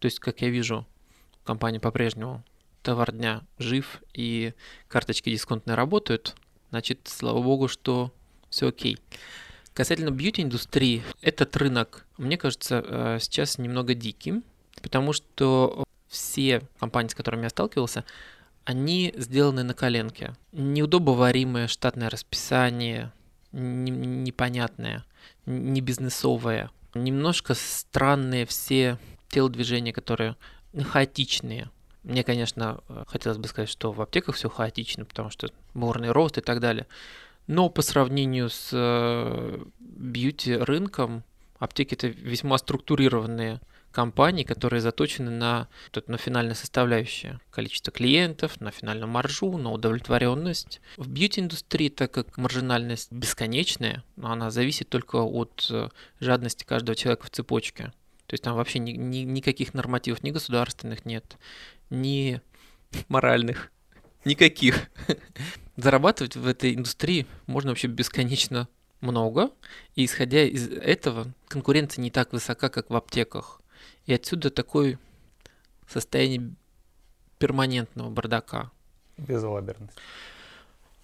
То 0.00 0.06
есть, 0.06 0.20
как 0.20 0.42
я 0.42 0.50
вижу, 0.50 0.86
компания 1.42 1.80
по-прежнему 1.80 2.44
товар 2.82 3.10
дня 3.10 3.42
жив 3.58 4.02
и 4.12 4.52
карточки 4.86 5.30
дисконтные 5.30 5.76
работают, 5.76 6.36
значит, 6.68 7.00
слава 7.04 7.42
богу, 7.42 7.68
что 7.68 8.12
все 8.50 8.68
окей. 8.68 8.98
Касательно 9.72 10.10
бьюти-индустрии, 10.10 11.02
этот 11.22 11.56
рынок, 11.56 12.06
мне 12.18 12.36
кажется, 12.36 12.84
э, 12.86 13.18
сейчас 13.18 13.56
немного 13.56 13.94
диким, 13.94 14.44
потому 14.82 15.14
что 15.14 15.84
все 16.10 16.62
компании, 16.78 17.08
с 17.08 17.14
которыми 17.14 17.44
я 17.44 17.50
сталкивался, 17.50 18.04
они 18.64 19.14
сделаны 19.16 19.62
на 19.62 19.74
коленке. 19.74 20.34
Неудобоваримое 20.52 21.68
штатное 21.68 22.10
расписание, 22.10 23.12
не- 23.52 23.90
непонятное, 23.90 25.04
не 25.46 25.80
бизнесовое. 25.80 26.70
Немножко 26.94 27.54
странные 27.54 28.44
все 28.44 28.98
телодвижения, 29.28 29.92
которые 29.92 30.36
хаотичные. 30.76 31.70
Мне, 32.02 32.24
конечно, 32.24 32.80
хотелось 33.06 33.38
бы 33.38 33.46
сказать, 33.46 33.68
что 33.68 33.92
в 33.92 34.00
аптеках 34.00 34.34
все 34.34 34.48
хаотично, 34.48 35.04
потому 35.04 35.30
что 35.30 35.48
бурный 35.74 36.10
рост 36.10 36.38
и 36.38 36.40
так 36.40 36.60
далее. 36.60 36.86
Но 37.46 37.68
по 37.68 37.82
сравнению 37.82 38.48
с 38.48 38.70
э, 38.72 39.64
бьюти-рынком, 39.78 41.24
аптеки 41.58 41.94
это 41.94 42.08
весьма 42.08 42.58
структурированные 42.58 43.60
компании, 43.92 44.44
которые 44.44 44.80
заточены 44.80 45.30
на, 45.30 45.68
на 46.06 46.16
финальную 46.16 46.54
составляющую. 46.54 47.40
Количество 47.50 47.92
клиентов, 47.92 48.60
на 48.60 48.70
финальную 48.70 49.08
маржу, 49.08 49.56
на 49.56 49.72
удовлетворенность. 49.72 50.80
В 50.96 51.08
бьюти-индустрии, 51.08 51.88
так 51.88 52.10
как 52.12 52.36
маржинальность 52.36 53.10
бесконечная, 53.12 54.04
она 54.20 54.50
зависит 54.50 54.88
только 54.88 55.16
от 55.16 55.66
э, 55.70 55.88
жадности 56.20 56.64
каждого 56.64 56.94
человека 56.94 57.26
в 57.26 57.30
цепочке. 57.30 57.92
То 58.26 58.34
есть 58.34 58.44
там 58.44 58.54
вообще 58.54 58.78
ни, 58.78 58.92
ни- 58.92 59.24
никаких 59.24 59.74
нормативов 59.74 60.22
ни 60.22 60.30
государственных 60.30 61.04
нет, 61.04 61.36
ни 61.90 62.40
моральных, 63.08 63.72
никаких. 64.24 64.88
Зарабатывать 65.76 66.36
в 66.36 66.46
этой 66.46 66.74
индустрии 66.74 67.26
можно 67.46 67.70
вообще 67.70 67.88
бесконечно 67.88 68.68
много, 69.00 69.50
и 69.94 70.04
исходя 70.04 70.44
из 70.44 70.68
этого 70.68 71.32
конкуренция 71.48 72.02
не 72.02 72.10
так 72.10 72.32
высока, 72.32 72.68
как 72.68 72.90
в 72.90 72.96
аптеках. 72.96 73.59
И 74.10 74.12
отсюда 74.12 74.50
такое 74.50 74.98
состояние 75.86 76.50
перманентного 77.38 78.10
бардака. 78.10 78.72
Безалаберность. 79.16 79.96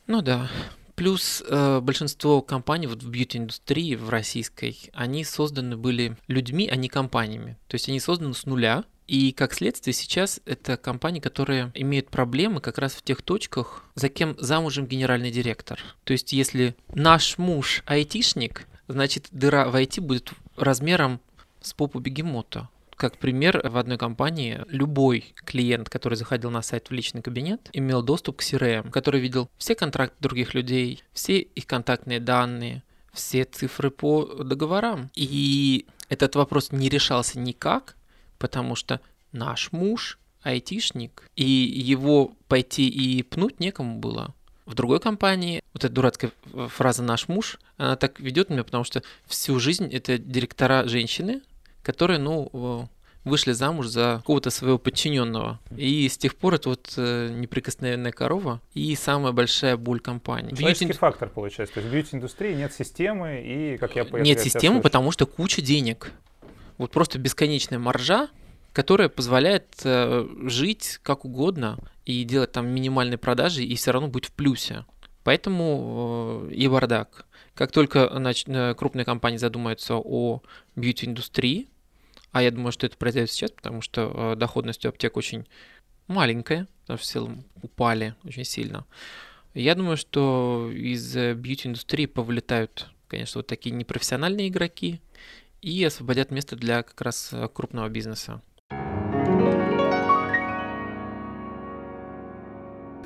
Ну 0.09 0.23
да. 0.23 0.51
Плюс 0.97 1.40
э, 1.47 1.79
большинство 1.81 2.42
компаний 2.42 2.88
вот 2.88 3.05
в 3.05 3.09
бьюти-индустрии, 3.09 3.95
в 3.95 4.11
российской, 4.11 4.90
они 4.92 5.23
созданы 5.23 5.77
были 5.77 6.16
людьми, 6.27 6.69
а 6.69 6.75
не 6.75 6.88
компаниями. 6.88 7.57
То 7.69 7.77
есть 7.77 7.88
они 7.88 8.01
созданы 8.01 8.35
с 8.35 8.45
нуля, 8.45 8.83
и 9.07 9.31
как 9.31 9.55
следствие 9.55 9.95
сейчас 9.95 10.40
это 10.45 10.77
компании, 10.77 11.21
которые 11.21 11.71
имеют 11.75 12.09
проблемы 12.09 12.61
как 12.61 12.77
раз 12.79 12.95
в 12.95 13.03
тех 13.03 13.23
точках, 13.23 13.85
за 13.95 14.09
кем 14.09 14.35
замужем 14.40 14.87
генеральный 14.87 15.31
директор. 15.31 15.79
То 16.03 16.12
есть 16.12 16.33
если 16.33 16.75
наш 16.92 17.38
муж 17.38 17.85
айтишник, 17.87 18.66
значит 18.88 19.29
дыра 19.31 19.69
в 19.69 19.77
IT 19.77 20.01
будет 20.01 20.33
размером 20.57 21.21
с 21.61 21.73
попу 21.73 22.01
бегемота. 22.01 22.69
Как 22.97 23.19
пример, 23.19 23.61
в 23.63 23.77
одной 23.77 23.99
компании 23.99 24.65
любой 24.69 25.35
клиент, 25.45 25.91
который 25.91 26.15
заходил 26.15 26.51
на 26.51 26.63
сайт 26.63 26.89
в 26.89 26.93
личный 26.93 27.21
кабинет, 27.21 27.69
имел 27.75 28.03
доступ 28.03 28.39
к 28.39 28.43
CRM, 28.43 28.91
который 28.91 29.21
видел 29.21 29.51
все 29.59 29.75
контракты 29.75 30.17
других 30.21 30.55
людей, 30.55 31.03
все 31.13 31.39
их 31.39 31.67
контактные 31.67 32.21
данные, 32.21 32.83
все 33.13 33.45
цифры 33.45 33.91
по 33.91 34.25
договорам. 34.43 35.11
И 35.15 35.85
этот 36.09 36.37
вопрос 36.37 36.73
не 36.73 36.89
решался 36.89 37.39
никак, 37.39 37.97
потому 38.39 38.75
что 38.75 39.03
наш 39.31 39.73
муж 39.73 40.19
айтишник, 40.43 41.29
и 41.37 41.45
его 41.45 42.33
пойти 42.49 42.89
и 42.89 43.23
пнуть 43.23 43.61
некому 43.61 43.99
было. 43.99 44.35
В 44.65 44.75
другой 44.75 45.01
компании 45.01 45.63
вот 45.75 45.85
эта 45.85 45.93
дурацкая 45.93 46.33
фраза 46.69 47.03
«наш 47.03 47.29
муж», 47.29 47.59
она 47.77 47.97
так 47.97 48.21
ведет 48.21 48.49
меня, 48.49 48.65
потому 48.65 48.85
что 48.85 49.03
всю 49.27 49.61
жизнь 49.61 49.89
это 49.93 50.19
директора 50.19 50.89
женщины, 50.89 51.43
которые, 51.87 52.18
ну, 52.18 52.88
вышли 53.27 53.53
замуж 53.53 53.88
за 53.88 54.18
какого-то 54.18 54.51
своего 54.51 54.79
подчиненного. 54.79 55.59
И 55.77 56.09
с 56.09 56.16
тех 56.16 56.37
пор 56.37 56.55
это 56.55 56.68
вот 56.68 56.94
э, 56.96 57.29
неприкосновенная 57.33 58.12
корова 58.12 58.61
и 58.72 58.94
самая 58.94 59.33
большая 59.33 59.77
боль 59.77 59.99
компании. 59.99 60.55
Человеческий 60.55 60.87
бьюти... 60.87 60.99
фактор 60.99 61.29
получается. 61.29 61.75
То 61.75 61.81
есть 61.81 61.90
в 61.90 61.92
бьюти-индустрии 61.92 62.55
нет 62.55 62.72
системы 62.72 63.42
и, 63.44 63.79
как 63.79 63.96
я 63.96 64.05
понял... 64.05 64.25
Нет 64.25 64.40
системы, 64.40 64.81
потому 64.81 65.11
что 65.11 65.27
куча 65.27 65.61
денег. 65.61 66.12
Вот 66.79 66.92
просто 66.92 67.18
бесконечная 67.18 67.81
маржа, 67.81 68.29
которая 68.72 69.09
позволяет 69.09 69.75
э, 69.83 70.25
жить 70.44 71.01
как 71.03 71.25
угодно 71.25 71.79
и 72.05 72.22
делать 72.22 72.53
там 72.53 72.68
минимальные 72.68 73.18
продажи 73.18 73.64
и 73.64 73.75
все 73.75 73.90
равно 73.90 74.07
быть 74.07 74.27
в 74.27 74.33
плюсе. 74.33 74.85
Поэтому 75.25 76.46
э, 76.49 76.55
и 76.55 76.68
бардак. 76.68 77.27
Как 77.55 77.72
только 77.72 78.09
значит, 78.14 78.49
э, 78.49 78.75
крупные 78.77 79.05
компании 79.05 79.38
задумаются 79.38 79.96
о 79.96 80.42
бьюти-индустрии, 80.77 81.66
а 82.37 82.42
я 82.42 82.51
думаю, 82.51 82.70
что 82.70 82.85
это 82.85 82.99
произойдет 82.99 83.31
сейчас, 83.31 83.51
потому 83.51 83.81
что 83.81 84.12
э, 84.14 84.37
доходность 84.37 84.85
у 84.85 84.90
аптек 84.90 85.16
очень 85.16 85.46
маленькая, 86.07 86.68
потому 86.83 86.99
что 86.99 87.25
в 87.25 87.44
упали 87.62 88.14
очень 88.25 88.44
сильно. 88.44 88.85
Я 89.55 89.75
думаю, 89.75 89.96
что 89.96 90.70
из 90.70 91.16
э, 91.16 91.33
бьюти-индустрии 91.33 92.05
повылетают, 92.05 92.90
конечно, 93.09 93.38
вот 93.38 93.46
такие 93.46 93.75
непрофессиональные 93.75 94.49
игроки 94.49 95.01
и 95.62 95.83
освободят 95.83 96.31
место 96.31 96.57
для 96.57 96.83
как 96.83 97.01
раз 97.01 97.31
э, 97.33 97.49
крупного 97.49 97.88
бизнеса. 97.88 98.42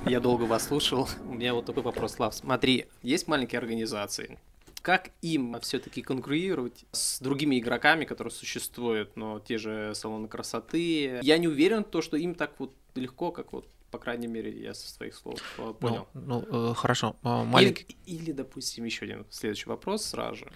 Я 0.07 0.19
долго 0.19 0.43
вас 0.43 0.67
слушал. 0.67 1.09
У 1.25 1.35
меня 1.35 1.55
вот 1.55 1.67
такой 1.67 1.85
вопрос, 1.85 2.15
Слав. 2.15 2.35
Смотри, 2.35 2.87
есть 3.05 3.29
маленькие 3.29 3.61
организации, 3.61 4.41
как 4.83 5.11
им 5.23 5.59
все-таки 5.61 6.03
конкурировать 6.03 6.85
с 6.93 7.21
другими 7.21 7.59
игроками, 7.59 8.05
которые 8.05 8.33
существуют, 8.33 9.17
но 9.17 9.41
те 9.41 9.59
же 9.59 9.93
салоны 9.95 10.29
красоты? 10.29 11.21
Я 11.23 11.39
не 11.39 11.49
уверен, 11.49 11.85
то, 11.85 12.03
что 12.03 12.17
им 12.17 12.35
так 12.35 12.53
вот 12.59 12.73
легко, 12.95 13.31
как 13.31 13.53
вот 13.53 13.67
по 13.91 13.99
крайней 13.99 14.29
мере, 14.29 14.51
я 14.57 14.73
со 14.73 14.89
своих 14.89 15.15
слов 15.15 15.41
э, 15.59 15.63
ну, 15.63 15.75
понял. 15.75 16.09
Ну, 16.15 16.45
ну 16.49 16.71
э, 16.71 16.75
хорошо. 16.75 17.17
А, 17.23 17.45
маленький... 17.45 17.97
Или, 18.07 18.19
или, 18.19 18.33
допустим, 18.33 18.85
еще 18.85 19.05
один 19.05 19.27
следующий 19.31 19.69
вопрос 19.69 20.05
сразу 20.05 20.37
же. 20.37 20.47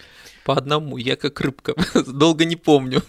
По 0.45 0.55
одному, 0.55 0.99
я 0.99 1.17
как 1.17 1.41
рыбка, 1.41 1.75
долго 2.07 2.45
не 2.45 2.57
помню. 2.57 3.03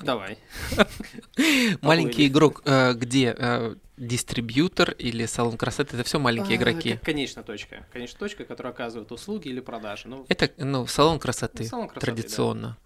Давай. 0.00 0.38
Маленький 1.82 2.26
игрок, 2.28 2.62
э, 2.64 2.94
где 2.94 3.76
дистрибьютор 3.98 4.92
или 4.92 5.26
салон 5.26 5.56
красоты, 5.56 5.96
это 5.96 6.04
все 6.04 6.18
маленькие 6.18 6.56
а, 6.58 6.60
игроки. 6.60 6.98
Конечно, 7.02 7.42
точка. 7.42 7.84
Конечно, 7.92 8.18
точка, 8.18 8.44
которая 8.44 8.72
оказывает 8.72 9.10
услуги 9.12 9.48
или 9.48 9.60
продажи. 9.60 10.08
Ну, 10.08 10.24
это, 10.28 10.50
ну, 10.56 10.86
салон 10.86 11.18
красоты, 11.18 11.68
традиционно. 11.98 12.78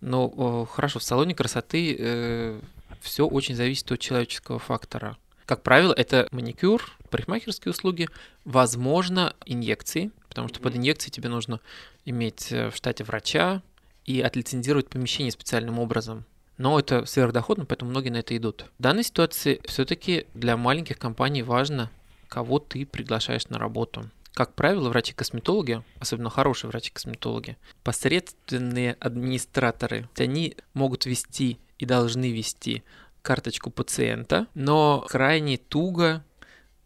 Но 0.00 0.64
хорошо, 0.66 0.98
в 0.98 1.02
салоне 1.02 1.34
красоты 1.34 1.96
э, 1.98 2.60
все 3.00 3.26
очень 3.26 3.54
зависит 3.54 3.90
от 3.90 4.00
человеческого 4.00 4.58
фактора. 4.58 5.16
Как 5.46 5.62
правило, 5.62 5.92
это 5.92 6.28
маникюр, 6.30 6.82
парикмахерские 7.10 7.70
услуги, 7.70 8.08
возможно, 8.44 9.34
инъекции, 9.44 10.10
потому 10.28 10.48
что 10.48 10.58
mm-hmm. 10.58 10.62
под 10.62 10.76
инъекцией 10.76 11.12
тебе 11.12 11.28
нужно 11.28 11.60
иметь 12.04 12.50
э, 12.50 12.70
в 12.70 12.76
штате 12.76 13.04
врача 13.04 13.62
и 14.04 14.20
отлицензировать 14.20 14.88
помещение 14.88 15.32
специальным 15.32 15.78
образом 15.78 16.24
но 16.58 16.78
это 16.78 17.04
сверхдоходно, 17.06 17.64
поэтому 17.64 17.90
многие 17.90 18.10
на 18.10 18.18
это 18.18 18.36
идут. 18.36 18.66
В 18.78 18.82
данной 18.82 19.04
ситуации 19.04 19.60
все-таки 19.64 20.26
для 20.34 20.56
маленьких 20.56 20.98
компаний 20.98 21.42
важно, 21.42 21.90
кого 22.28 22.58
ты 22.58 22.86
приглашаешь 22.86 23.48
на 23.48 23.58
работу. 23.58 24.10
Как 24.32 24.54
правило, 24.54 24.88
врачи-косметологи, 24.88 25.84
особенно 26.00 26.28
хорошие 26.28 26.68
врачи-косметологи, 26.68 27.56
посредственные 27.84 28.94
администраторы, 28.94 30.08
они 30.18 30.56
могут 30.74 31.06
вести 31.06 31.58
и 31.78 31.86
должны 31.86 32.32
вести 32.32 32.82
карточку 33.22 33.70
пациента, 33.70 34.48
но 34.54 35.06
крайне 35.08 35.56
туго 35.56 36.24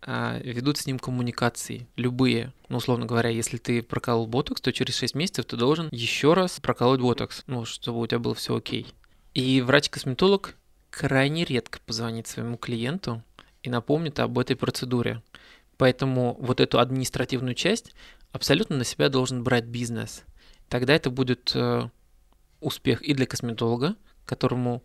а, 0.03 0.39
ведут 0.45 0.79
с 0.79 0.87
ним 0.87 0.99
коммуникации, 0.99 1.89
любые. 1.97 2.53
Ну, 2.69 2.77
условно 2.77 3.07
говоря, 3.07 3.31
если 3.31 3.57
ты 3.57 3.83
проколол 3.83 4.27
ботокс, 4.27 4.61
то 4.61 4.73
через 4.73 4.97
6 4.97 5.15
месяцев 5.15 5.47
ты 5.47 5.57
должен 5.57 5.89
еще 5.91 6.35
раз 6.35 6.61
проколоть 6.61 7.01
ботокс, 7.01 7.43
ну, 7.47 7.65
чтобы 7.65 8.01
у 8.01 8.07
тебя 8.07 8.19
было 8.19 8.35
все 8.35 8.57
окей. 8.57 8.87
И 9.39 9.61
врач-косметолог 9.61 10.57
крайне 10.91 11.45
редко 11.45 11.79
позвонит 11.87 12.27
своему 12.27 12.57
клиенту 12.57 13.23
и 13.63 13.71
напомнит 13.71 14.19
об 14.19 14.37
этой 14.37 14.57
процедуре. 14.57 15.23
Поэтому 15.77 16.37
вот 16.41 16.59
эту 16.59 16.81
административную 16.81 17.55
часть 17.55 17.95
абсолютно 18.33 18.79
на 18.79 18.83
себя 18.83 19.09
должен 19.09 19.45
брать 19.45 19.67
бизнес. 19.67 20.25
Тогда 20.69 20.93
это 20.93 21.11
будет 21.11 21.53
э, 21.55 21.89
успех 22.61 23.01
и 23.03 23.15
для 23.15 23.27
косметолога, 23.27 23.95
которому 24.25 24.83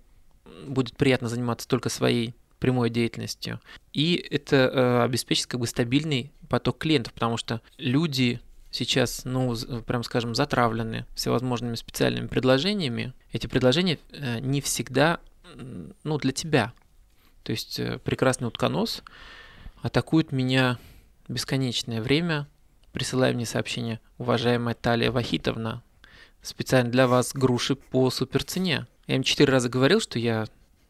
будет 0.67 0.97
приятно 0.97 1.29
заниматься 1.29 1.67
только 1.67 1.89
своей 1.89 2.35
прямой 2.59 2.91
деятельностью. 2.91 3.59
И 3.91 4.23
это 4.29 4.55
э, 4.55 5.01
обеспечит 5.01 5.47
как 5.47 5.61
бы 5.61 5.65
стабильный 5.65 6.31
поток 6.47 6.77
клиентов, 6.77 7.13
потому 7.13 7.37
что 7.37 7.59
люди 7.79 8.39
сейчас, 8.73 9.21
ну, 9.23 9.55
прям 9.86 10.03
скажем, 10.03 10.36
затравлены 10.36 11.05
всевозможными 11.15 11.75
специальными 11.75 12.27
предложениями, 12.27 13.13
эти 13.31 13.47
предложения 13.47 13.99
э, 14.12 14.39
не 14.39 14.62
всегда, 14.62 15.19
ну, 16.03 16.17
для 16.17 16.31
тебя. 16.31 16.73
То 17.43 17.51
есть 17.51 17.79
э, 17.79 17.99
прекрасный 17.99 18.47
утконос 18.47 19.03
атакует 19.81 20.31
меня 20.31 20.79
бесконечное 21.27 22.01
время, 22.01 22.47
присылая 22.91 23.33
мне 23.33 23.45
сообщение, 23.45 23.99
уважаемая 24.17 24.75
Талия 24.75 25.12
Вахитовна, 25.12 25.83
специально 26.41 26.89
для 26.89 27.07
вас 27.07 27.33
груши 27.33 27.75
по 27.75 28.09
суперцене. 28.09 28.88
Я 29.07 29.15
им 29.15 29.23
четыре 29.23 29.51
раза 29.51 29.69
говорил, 29.69 29.99
что 29.99 30.19
я 30.19 30.47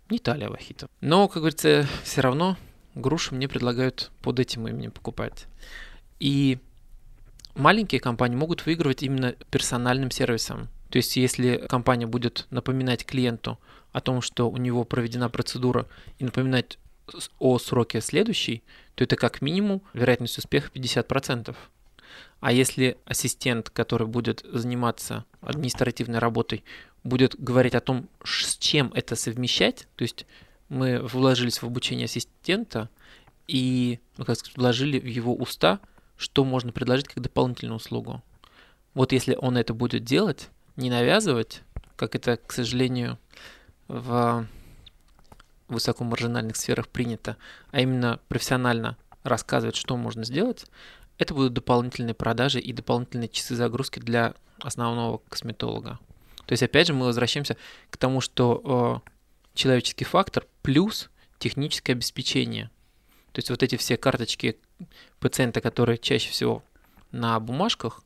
не 0.09 0.19
Талия 0.19 0.49
Вахитов. 0.49 0.89
Но, 1.01 1.27
как 1.27 1.37
говорится, 1.37 1.87
все 2.03 2.21
равно 2.21 2.57
груши 2.95 3.33
мне 3.33 3.47
предлагают 3.47 4.11
под 4.21 4.39
этим 4.39 4.67
именем 4.67 4.91
покупать. 4.91 5.47
И 6.19 6.59
маленькие 7.55 8.01
компании 8.01 8.35
могут 8.35 8.65
выигрывать 8.65 9.03
именно 9.03 9.33
персональным 9.51 10.11
сервисом. 10.11 10.69
То 10.89 10.97
есть 10.97 11.15
если 11.15 11.57
компания 11.67 12.05
будет 12.05 12.47
напоминать 12.49 13.05
клиенту 13.05 13.59
о 13.91 14.01
том, 14.01 14.21
что 14.21 14.49
у 14.49 14.57
него 14.57 14.83
проведена 14.83 15.29
процедура, 15.29 15.87
и 16.19 16.23
напоминать 16.23 16.77
о 17.39 17.59
сроке 17.59 18.01
следующей, 18.01 18.63
то 18.95 19.03
это 19.03 19.15
как 19.15 19.41
минимум 19.41 19.81
вероятность 19.93 20.37
успеха 20.37 20.69
50%. 20.73 21.55
А 22.39 22.51
если 22.51 22.97
ассистент, 23.05 23.69
который 23.69 24.07
будет 24.07 24.45
заниматься 24.51 25.25
административной 25.41 26.19
работой, 26.19 26.63
будет 27.03 27.35
говорить 27.41 27.75
о 27.75 27.81
том, 27.81 28.07
с 28.23 28.57
чем 28.57 28.91
это 28.93 29.15
совмещать, 29.15 29.87
то 29.95 30.03
есть 30.03 30.25
мы 30.69 30.99
вложились 30.99 31.61
в 31.61 31.65
обучение 31.65 32.05
ассистента 32.05 32.89
и, 33.47 33.99
ну, 34.17 34.25
как 34.25 34.37
сказать, 34.37 34.57
вложили 34.57 34.99
в 34.99 35.05
его 35.05 35.35
уста– 35.35 35.79
что 36.23 36.45
можно 36.45 36.71
предложить 36.71 37.09
как 37.09 37.21
дополнительную 37.21 37.75
услугу. 37.75 38.23
Вот 38.93 39.11
если 39.11 39.35
он 39.35 39.57
это 39.57 39.73
будет 39.73 40.05
делать, 40.05 40.49
не 40.77 40.89
навязывать, 40.89 41.61
как 41.97 42.15
это, 42.15 42.37
к 42.37 42.53
сожалению, 42.53 43.19
в 43.89 44.47
высокомаржинальных 45.67 46.55
сферах 46.55 46.87
принято, 46.87 47.35
а 47.71 47.81
именно 47.81 48.19
профессионально 48.29 48.97
рассказывать, 49.23 49.75
что 49.75 49.97
можно 49.97 50.23
сделать, 50.23 50.65
это 51.17 51.33
будут 51.33 51.53
дополнительные 51.53 52.13
продажи 52.13 52.59
и 52.59 52.71
дополнительные 52.71 53.27
часы 53.27 53.55
загрузки 53.55 53.99
для 53.99 54.33
основного 54.59 55.19
косметолога. 55.29 55.99
То 56.45 56.53
есть, 56.53 56.63
опять 56.63 56.87
же, 56.87 56.93
мы 56.93 57.05
возвращаемся 57.05 57.57
к 57.89 57.97
тому, 57.97 58.21
что 58.21 59.01
э, 59.05 59.09
человеческий 59.55 60.05
фактор 60.05 60.45
плюс 60.61 61.09
техническое 61.37 61.93
обеспечение. 61.93 62.69
То 63.33 63.39
есть 63.39 63.49
вот 63.49 63.63
эти 63.63 63.77
все 63.77 63.97
карточки 63.97 64.57
пациента, 65.19 65.59
которые 65.59 65.97
чаще 65.97 66.29
всего 66.29 66.63
на 67.11 67.39
бумажках 67.39 68.03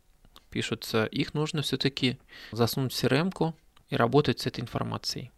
пишутся, 0.50 1.06
их 1.06 1.34
нужно 1.34 1.62
все-таки 1.62 2.18
засунуть 2.54 2.94
в 2.94 3.04
crm 3.04 3.54
и 3.90 3.96
работать 3.98 4.40
с 4.40 4.48
этой 4.48 4.62
информацией. 4.62 5.32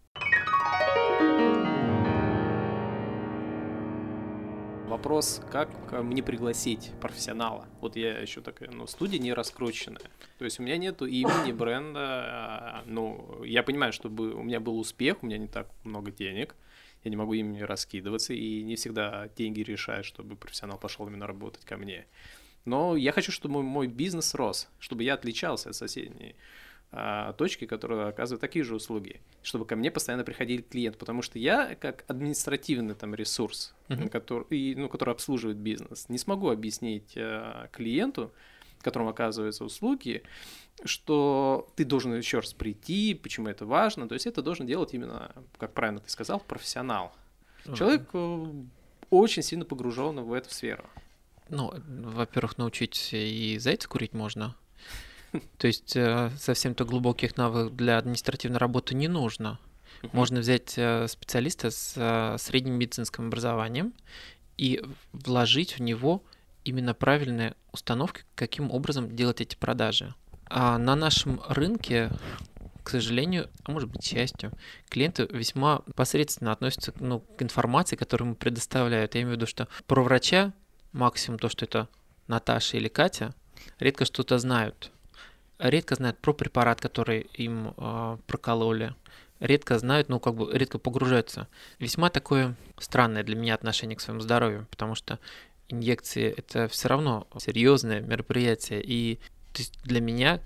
Вопрос, 4.86 5.40
как 5.50 5.70
мне 5.90 6.22
пригласить 6.22 6.92
профессионала? 7.00 7.66
Вот 7.80 7.96
я 7.96 8.18
еще 8.18 8.40
такая, 8.42 8.70
ну, 8.70 8.86
студия 8.86 9.18
не 9.18 9.32
раскрученная. 9.32 10.02
То 10.38 10.44
есть 10.44 10.60
у 10.60 10.62
меня 10.62 10.76
нету 10.76 11.06
имени, 11.06 11.50
бренда. 11.50 12.00
А, 12.00 12.82
ну, 12.86 13.42
я 13.44 13.64
понимаю, 13.64 13.92
чтобы 13.92 14.34
у 14.34 14.42
меня 14.42 14.60
был 14.60 14.78
успех, 14.78 15.22
у 15.22 15.26
меня 15.26 15.38
не 15.38 15.48
так 15.48 15.68
много 15.84 16.12
денег. 16.12 16.54
Я 17.04 17.10
не 17.10 17.16
могу 17.16 17.32
ими 17.32 17.60
раскидываться, 17.60 18.34
и 18.34 18.62
не 18.62 18.76
всегда 18.76 19.28
деньги 19.36 19.60
решают, 19.60 20.06
чтобы 20.06 20.36
профессионал 20.36 20.78
пошел 20.78 21.06
именно 21.06 21.26
работать 21.26 21.64
ко 21.64 21.76
мне. 21.76 22.06
Но 22.64 22.96
я 22.96 23.12
хочу, 23.12 23.32
чтобы 23.32 23.62
мой 23.62 23.86
бизнес 23.86 24.34
рос, 24.34 24.68
чтобы 24.78 25.02
я 25.04 25.14
отличался 25.14 25.70
от 25.70 25.76
соседней 25.76 26.36
а, 26.92 27.32
точки, 27.34 27.66
которые 27.66 28.08
оказывают 28.08 28.40
такие 28.40 28.64
же 28.64 28.74
услуги, 28.74 29.20
чтобы 29.42 29.64
ко 29.64 29.76
мне 29.76 29.90
постоянно 29.90 30.24
приходили 30.24 30.60
клиенты, 30.60 30.98
потому 30.98 31.22
что 31.22 31.38
я 31.38 31.76
как 31.76 32.04
административный 32.08 32.94
там 32.94 33.14
ресурс, 33.14 33.74
uh-huh. 33.88 34.08
который, 34.08 34.74
ну, 34.74 34.88
который 34.88 35.14
обслуживает 35.14 35.56
бизнес, 35.56 36.08
не 36.08 36.18
смогу 36.18 36.50
объяснить 36.50 37.14
а, 37.16 37.68
клиенту, 37.72 38.32
которому 38.82 39.10
оказываются 39.10 39.64
услуги, 39.64 40.22
что 40.84 41.68
ты 41.76 41.84
должен 41.84 42.14
еще 42.14 42.38
раз 42.38 42.52
прийти, 42.54 43.14
почему 43.14 43.48
это 43.48 43.66
важно. 43.66 44.08
То 44.08 44.14
есть 44.14 44.26
это 44.26 44.42
должен 44.42 44.66
делать 44.66 44.94
именно, 44.94 45.32
как 45.58 45.74
правильно 45.74 46.00
ты 46.00 46.10
сказал, 46.10 46.40
профессионал. 46.40 47.12
Человек 47.74 48.08
э, 48.12 48.46
очень 49.10 49.42
сильно 49.42 49.64
погружен 49.64 50.20
в 50.20 50.32
эту 50.32 50.50
сферу. 50.50 50.84
Ну, 51.48 51.72
во-первых, 51.86 52.58
научить 52.58 53.10
и 53.12 53.58
зайца 53.58 53.88
курить 53.88 54.14
можно. 54.14 54.56
То 55.58 55.66
есть 55.66 55.94
э, 55.96 56.30
совсем-то 56.38 56.84
глубоких 56.84 57.36
навыков 57.36 57.76
для 57.76 57.98
административной 57.98 58.58
работы 58.58 58.94
не 58.94 59.08
нужно. 59.08 59.58
Можно 60.12 60.40
взять 60.40 60.74
э, 60.78 61.06
специалиста 61.08 61.70
с 61.70 62.36
средним 62.38 62.74
медицинским 62.74 63.26
образованием 63.26 63.92
и 64.56 64.82
вложить 65.12 65.78
в 65.78 65.82
него 65.82 66.22
именно 66.64 66.94
правильные 66.94 67.54
установки, 67.72 68.24
каким 68.34 68.70
образом 68.70 69.14
делать 69.14 69.40
эти 69.40 69.56
продажи. 69.56 70.14
А 70.46 70.78
на 70.78 70.96
нашем 70.96 71.40
рынке, 71.48 72.10
к 72.82 72.90
сожалению, 72.90 73.48
а 73.64 73.72
может 73.72 73.88
быть, 73.88 74.04
счастью, 74.04 74.52
клиенты 74.88 75.28
весьма 75.30 75.82
посредственно 75.94 76.52
относятся 76.52 76.92
ну, 76.98 77.20
к 77.20 77.42
информации, 77.42 77.96
которую 77.96 78.28
ему 78.28 78.36
предоставляют. 78.36 79.14
Я 79.14 79.22
имею 79.22 79.34
в 79.34 79.36
виду, 79.36 79.46
что 79.46 79.68
про 79.86 80.02
врача 80.02 80.52
максимум 80.92 81.38
то, 81.38 81.48
что 81.48 81.64
это 81.64 81.88
Наташа 82.26 82.76
или 82.76 82.88
Катя, 82.88 83.34
редко 83.78 84.04
что-то 84.04 84.38
знают. 84.38 84.90
Редко 85.58 85.94
знают 85.94 86.18
про 86.18 86.32
препарат, 86.32 86.80
который 86.80 87.20
им 87.34 87.74
э, 87.76 88.18
прокололи. 88.26 88.94
Редко 89.40 89.78
знают, 89.78 90.08
ну, 90.08 90.20
как 90.20 90.34
бы 90.34 90.50
редко 90.52 90.78
погружаются. 90.78 91.48
Весьма 91.78 92.10
такое 92.10 92.56
странное 92.78 93.22
для 93.22 93.36
меня 93.36 93.54
отношение 93.54 93.96
к 93.96 94.00
своему 94.00 94.20
здоровью, 94.20 94.66
потому 94.70 94.94
что 94.94 95.18
инъекции 95.72 96.34
это 96.36 96.68
все 96.68 96.88
равно 96.88 97.26
серьезное 97.38 98.00
мероприятие. 98.00 98.82
И 98.84 99.20
то 99.52 99.60
есть 99.60 99.82
для 99.82 100.00
меня 100.00 100.40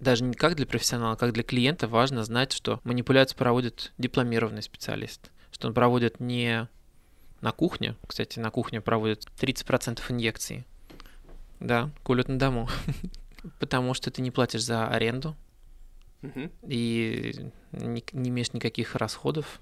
даже 0.00 0.24
не 0.24 0.34
как 0.34 0.56
для 0.56 0.66
профессионала, 0.66 1.12
а 1.12 1.16
как 1.16 1.32
для 1.32 1.42
клиента 1.42 1.86
важно 1.86 2.24
знать, 2.24 2.52
что 2.52 2.80
манипуляцию 2.84 3.38
проводит 3.38 3.92
дипломированный 3.98 4.62
специалист, 4.62 5.30
что 5.52 5.68
он 5.68 5.74
проводит 5.74 6.18
не 6.20 6.68
на 7.40 7.52
кухне, 7.52 7.96
кстати, 8.06 8.38
на 8.38 8.50
кухне 8.50 8.80
проводят 8.80 9.26
30% 9.38 10.00
инъекций, 10.08 10.64
да, 11.60 11.90
колют 12.04 12.28
на 12.28 12.38
дому, 12.38 12.68
потому 13.58 13.94
что 13.94 14.10
ты 14.10 14.22
не 14.22 14.30
платишь 14.30 14.64
за 14.64 14.88
аренду 14.88 15.36
и 16.68 17.50
не, 17.72 18.04
не 18.12 18.30
имеешь 18.30 18.52
никаких 18.52 18.94
расходов 18.94 19.60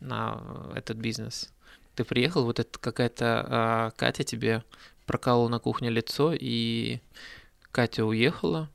на 0.00 0.70
этот 0.74 0.98
бизнес. 0.98 1.53
Ты 1.94 2.04
приехал, 2.04 2.44
вот 2.44 2.58
это 2.58 2.78
какая-то 2.78 3.46
а, 3.48 3.90
Катя 3.96 4.24
тебе 4.24 4.64
проколола 5.06 5.48
на 5.48 5.58
кухне 5.58 5.90
лицо, 5.90 6.32
и 6.32 7.00
Катя 7.70 8.04
уехала, 8.04 8.70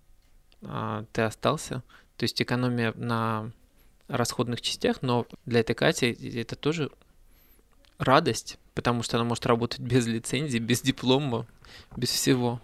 а, 0.62 1.06
ты 1.12 1.24
остался. 1.24 1.84
То 2.18 2.24
есть 2.24 2.42
экономия 2.42 2.94
на 2.96 3.52
расходных 4.08 4.62
частях, 4.62 5.02
но 5.02 5.26
для 5.46 5.62
этой 5.62 5.76
Кати 5.76 6.12
это 6.38 6.56
тоже 6.56 6.90
радость, 7.98 8.58
потому 8.74 9.04
что 9.04 9.18
она 9.18 9.24
может 9.24 9.46
работать 9.46 9.80
без 9.80 10.08
лицензии, 10.08 10.58
без 10.58 10.82
диплома, 10.82 11.46
без 11.96 12.10
всего. 12.10 12.60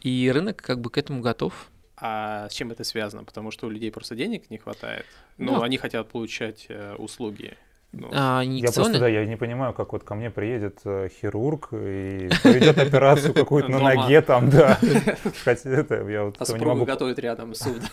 И 0.00 0.30
рынок 0.32 0.56
как 0.56 0.80
бы 0.80 0.90
к 0.90 0.98
этому 0.98 1.20
готов. 1.20 1.70
А 1.96 2.48
с 2.48 2.54
чем 2.54 2.70
это 2.70 2.84
связано? 2.84 3.24
Потому 3.24 3.50
что 3.50 3.66
у 3.66 3.70
людей 3.70 3.90
просто 3.90 4.14
денег 4.14 4.50
не 4.50 4.58
хватает. 4.58 5.04
Но 5.36 5.56
ну, 5.56 5.62
они 5.62 5.78
хотят 5.78 6.08
получать 6.08 6.66
э, 6.68 6.94
услуги. 6.94 7.56
Ну, 7.92 8.10
а, 8.12 8.42
я 8.42 8.70
просто, 8.70 8.98
да, 8.98 9.08
я 9.08 9.24
не 9.24 9.36
понимаю, 9.36 9.72
как 9.72 9.94
вот 9.94 10.04
ко 10.04 10.14
мне 10.14 10.30
приедет 10.30 10.80
э, 10.84 11.08
хирург 11.08 11.68
и 11.72 12.28
проведет 12.42 12.76
операцию 12.76 13.32
какую-то 13.32 13.70
на 13.70 13.78
ноге 13.78 14.20
там, 14.20 14.50
да. 14.50 14.78
Хотя 15.44 15.70
это 15.70 16.06
я 16.06 16.24
вот 16.24 16.36
а 16.38 16.56
могу... 16.58 16.84
готовит 16.84 17.18
рядом 17.18 17.54
суд. 17.54 17.80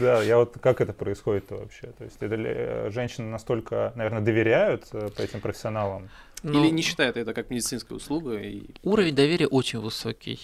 Да, 0.00 0.22
я 0.22 0.38
вот 0.38 0.56
как 0.60 0.80
это 0.80 0.94
происходит 0.94 1.50
вообще? 1.50 1.88
То 1.98 2.04
есть 2.04 2.16
это 2.20 2.34
э, 2.34 2.90
женщины 2.90 3.28
настолько, 3.28 3.92
наверное, 3.96 4.22
доверяют 4.22 4.86
э, 4.92 5.10
этим 5.18 5.40
профессионалам? 5.40 6.08
Или 6.42 6.70
не 6.70 6.82
считают 6.82 7.18
это 7.18 7.34
как 7.34 7.50
медицинская 7.50 7.96
услуга? 7.98 8.40
Уровень 8.82 9.14
доверия 9.14 9.46
очень 9.46 9.78
высокий. 9.80 10.40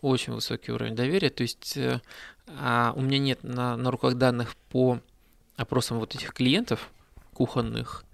Очень 0.00 0.34
высокий 0.34 0.70
уровень 0.70 0.94
доверия. 0.94 1.30
То 1.30 1.42
есть 1.42 1.76
а 2.46 2.92
у 2.96 3.00
меня 3.00 3.18
нет 3.18 3.42
на, 3.42 3.76
на 3.76 3.90
руках 3.90 4.14
данных 4.14 4.56
по 4.70 5.00
опросам 5.56 5.98
вот 5.98 6.14
этих 6.14 6.32
клиентов 6.32 6.91
кухонных, 7.32 8.04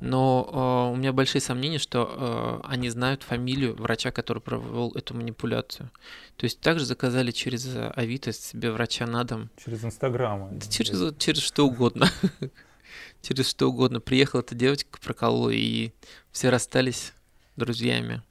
но 0.00 0.90
э, 0.90 0.92
у 0.92 0.96
меня 0.96 1.12
большие 1.12 1.42
сомнения, 1.42 1.78
что 1.78 2.62
э, 2.64 2.68
они 2.68 2.88
знают 2.88 3.22
фамилию 3.22 3.74
врача, 3.74 4.10
который 4.10 4.40
провел 4.40 4.92
эту 4.92 5.14
манипуляцию. 5.14 5.90
То 6.36 6.44
есть 6.44 6.60
также 6.60 6.84
заказали 6.84 7.30
через 7.30 7.68
Авито 7.94 8.32
себе 8.32 8.70
врача 8.70 9.06
на 9.06 9.24
дом. 9.24 9.50
Через 9.62 9.84
Инстаграм. 9.84 10.58
Да, 10.58 10.66
через, 10.66 11.16
через 11.18 11.42
что 11.42 11.66
угодно. 11.66 12.08
через 13.22 13.48
что 13.48 13.68
угодно. 13.68 14.00
Приехала 14.00 14.40
эта 14.40 14.54
девочка, 14.54 14.98
проколола, 15.00 15.50
и 15.50 15.92
все 16.30 16.50
расстались 16.50 17.12
друзьями. 17.56 18.22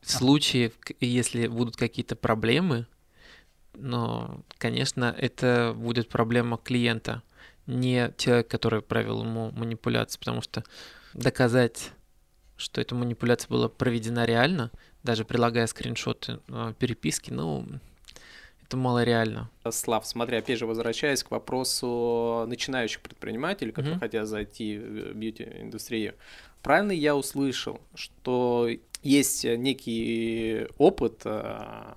В 0.00 0.10
случае, 0.10 0.72
если 1.00 1.46
будут 1.46 1.76
какие-то 1.76 2.16
проблемы, 2.16 2.86
но, 3.74 4.40
конечно, 4.58 5.14
это 5.18 5.74
будет 5.76 6.08
проблема 6.08 6.56
клиента– 6.56 7.22
не 7.66 8.12
человек, 8.16 8.48
который 8.48 8.82
провел 8.82 9.22
ему 9.22 9.50
манипуляцию, 9.52 10.18
потому 10.18 10.42
что 10.42 10.64
доказать, 11.14 11.92
что 12.56 12.80
эта 12.80 12.94
манипуляция 12.94 13.48
была 13.48 13.68
проведена 13.68 14.24
реально, 14.24 14.70
даже 15.02 15.24
прилагая 15.24 15.66
скриншоты 15.66 16.40
э, 16.48 16.74
переписки, 16.78 17.30
ну, 17.30 17.66
это 18.62 18.76
мало 18.76 19.04
реально. 19.04 19.50
Слав, 19.70 20.06
смотри, 20.06 20.38
опять 20.38 20.58
же, 20.58 20.66
возвращаясь 20.66 21.22
к 21.22 21.30
вопросу 21.30 22.44
начинающих 22.48 23.00
предпринимателей, 23.00 23.72
которые 23.72 23.96
mm-hmm. 23.96 24.00
хотят 24.00 24.26
зайти 24.26 24.78
в 24.78 25.14
бьюти-индустрию. 25.14 26.14
Правильно 26.62 26.92
я 26.92 27.14
услышал, 27.14 27.80
что 27.94 28.68
есть 29.04 29.44
некий 29.44 30.66
опыт, 30.78 31.20
э, 31.26 31.94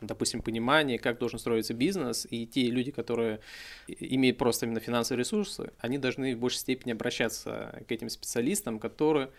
допустим, 0.00 0.42
понимание, 0.42 0.98
как 0.98 1.18
должен 1.18 1.38
строиться 1.38 1.72
бизнес, 1.72 2.26
и 2.28 2.46
те 2.46 2.62
люди, 2.66 2.90
которые 2.90 3.38
имеют 3.86 4.38
просто 4.38 4.66
именно 4.66 4.80
финансовые 4.80 5.20
ресурсы, 5.20 5.70
они 5.78 5.98
должны 5.98 6.34
в 6.34 6.40
большей 6.40 6.58
степени 6.58 6.92
обращаться 6.92 7.82
к 7.86 7.92
этим 7.92 8.08
специалистам, 8.08 8.80
которые 8.80 9.30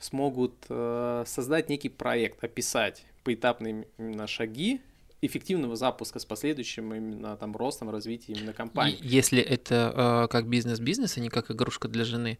смогут 0.00 0.54
э, 0.70 1.24
создать 1.26 1.68
некий 1.68 1.90
проект, 1.90 2.42
описать 2.42 3.04
поэтапные 3.24 3.86
именно 3.98 4.26
шаги 4.26 4.80
эффективного 5.20 5.76
запуска 5.76 6.18
с 6.18 6.24
последующим 6.24 6.94
именно 6.94 7.36
там 7.36 7.54
ростом, 7.56 7.90
развитием 7.90 8.38
именно 8.38 8.54
компании. 8.54 8.98
Если 9.02 9.42
это 9.42 10.24
э, 10.24 10.28
как 10.32 10.48
бизнес-бизнес, 10.48 11.18
а 11.18 11.20
не 11.20 11.28
как 11.28 11.50
игрушка 11.50 11.88
для 11.88 12.04
жены, 12.04 12.38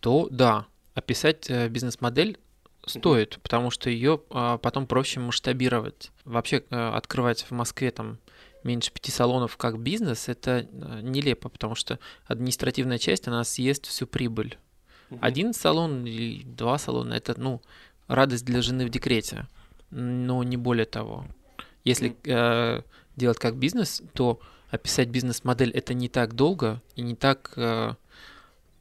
то 0.00 0.28
да, 0.30 0.66
описать 0.94 1.50
бизнес-модель 1.68 2.38
стоит, 2.86 3.34
mm-hmm. 3.34 3.40
потому 3.42 3.70
что 3.70 3.90
ее 3.90 4.20
а, 4.30 4.58
потом 4.58 4.86
проще 4.86 5.20
масштабировать. 5.20 6.10
Вообще 6.24 6.64
а, 6.70 6.96
открывать 6.96 7.42
в 7.42 7.50
Москве 7.52 7.90
там 7.90 8.18
меньше 8.64 8.92
пяти 8.92 9.10
салонов 9.10 9.56
как 9.56 9.78
бизнес, 9.78 10.28
это 10.28 10.68
а, 10.70 11.00
нелепо, 11.00 11.48
потому 11.48 11.74
что 11.74 11.98
административная 12.26 12.98
часть, 12.98 13.28
она 13.28 13.44
съест 13.44 13.86
всю 13.86 14.06
прибыль. 14.06 14.58
Mm-hmm. 15.10 15.18
Один 15.20 15.52
салон 15.52 16.06
или 16.06 16.42
два 16.44 16.78
салона, 16.78 17.14
это, 17.14 17.38
ну, 17.38 17.60
радость 18.08 18.44
для 18.44 18.62
жены 18.62 18.86
в 18.86 18.90
декрете, 18.90 19.46
но 19.90 20.42
не 20.42 20.56
более 20.56 20.86
того. 20.86 21.26
Если 21.84 22.10
mm-hmm. 22.10 22.78
э, 22.78 22.82
делать 23.16 23.38
как 23.38 23.56
бизнес, 23.56 24.02
то 24.12 24.40
описать 24.70 25.08
бизнес-модель 25.08 25.70
это 25.70 25.94
не 25.94 26.08
так 26.08 26.34
долго 26.34 26.80
и 26.94 27.02
не 27.02 27.16
так 27.16 27.52
э, 27.56 27.94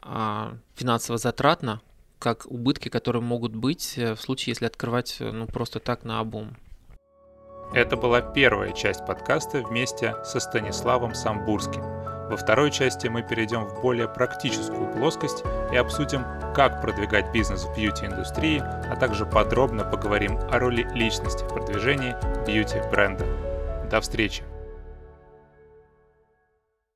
э, 0.04 0.58
финансово 0.76 1.18
затратно, 1.18 1.82
как 2.20 2.45
убытки, 2.45 2.89
которые 2.89 3.22
могут 3.22 3.55
быть 3.55 3.97
э, 3.97 4.13
в 4.13 4.22
случае, 4.22 4.51
если 4.51 4.65
открывать 4.65 5.17
э, 5.20 5.32
ну 5.32 5.47
просто 5.47 5.80
так 5.80 6.03
на 6.03 6.20
обум. 6.20 6.55
Это 7.74 7.95
была 7.95 8.22
первая 8.22 8.74
часть 8.74 9.05
подкаста 9.05 9.61
вместе 9.61 10.15
со 10.24 10.39
Станиславом 10.39 11.13
Самбурским. 11.13 11.82
Во 12.30 12.38
второй 12.38 12.72
части 12.72 13.07
мы 13.07 13.24
перейдем 13.24 13.65
в 13.65 13.82
более 13.82 14.07
практическую 14.07 14.91
плоскость 14.93 15.43
и 15.72 15.76
обсудим, 15.76 16.24
как 16.55 16.82
продвигать 16.82 17.32
бизнес 17.32 17.63
в 17.63 17.76
бьюти-индустрии, 17.76 18.59
а 18.59 18.95
также 18.95 19.26
подробно 19.26 19.84
поговорим 19.84 20.38
о 20.51 20.59
роли 20.59 20.88
личности 20.93 21.43
в 21.43 21.47
продвижении 21.47 22.15
бьюти-бренда. 22.45 23.26
До 23.89 24.01
встречи! 24.01 24.43